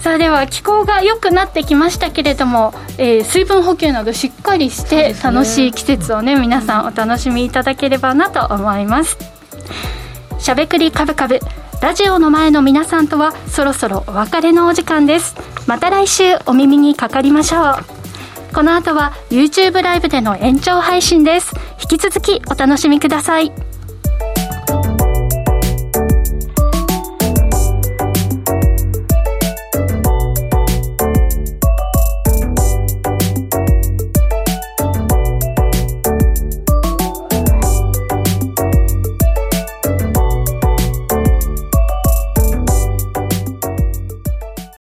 [0.00, 9.18] さあでは気候が良くなってきましたけれども、えー、水分補給などしっかりして楽しい季節をね皆さんお楽しみいただければなと思います。
[10.38, 11.38] しゃべくりカブカブ
[11.82, 15.36] ラジオの前の皆さんとはそろそろお別れのお時間です。
[15.66, 17.99] また来週お耳にかかりましょう
[18.54, 21.52] この後は YouTube ライブでの延長配信です。
[21.82, 23.69] 引き続きお楽しみください。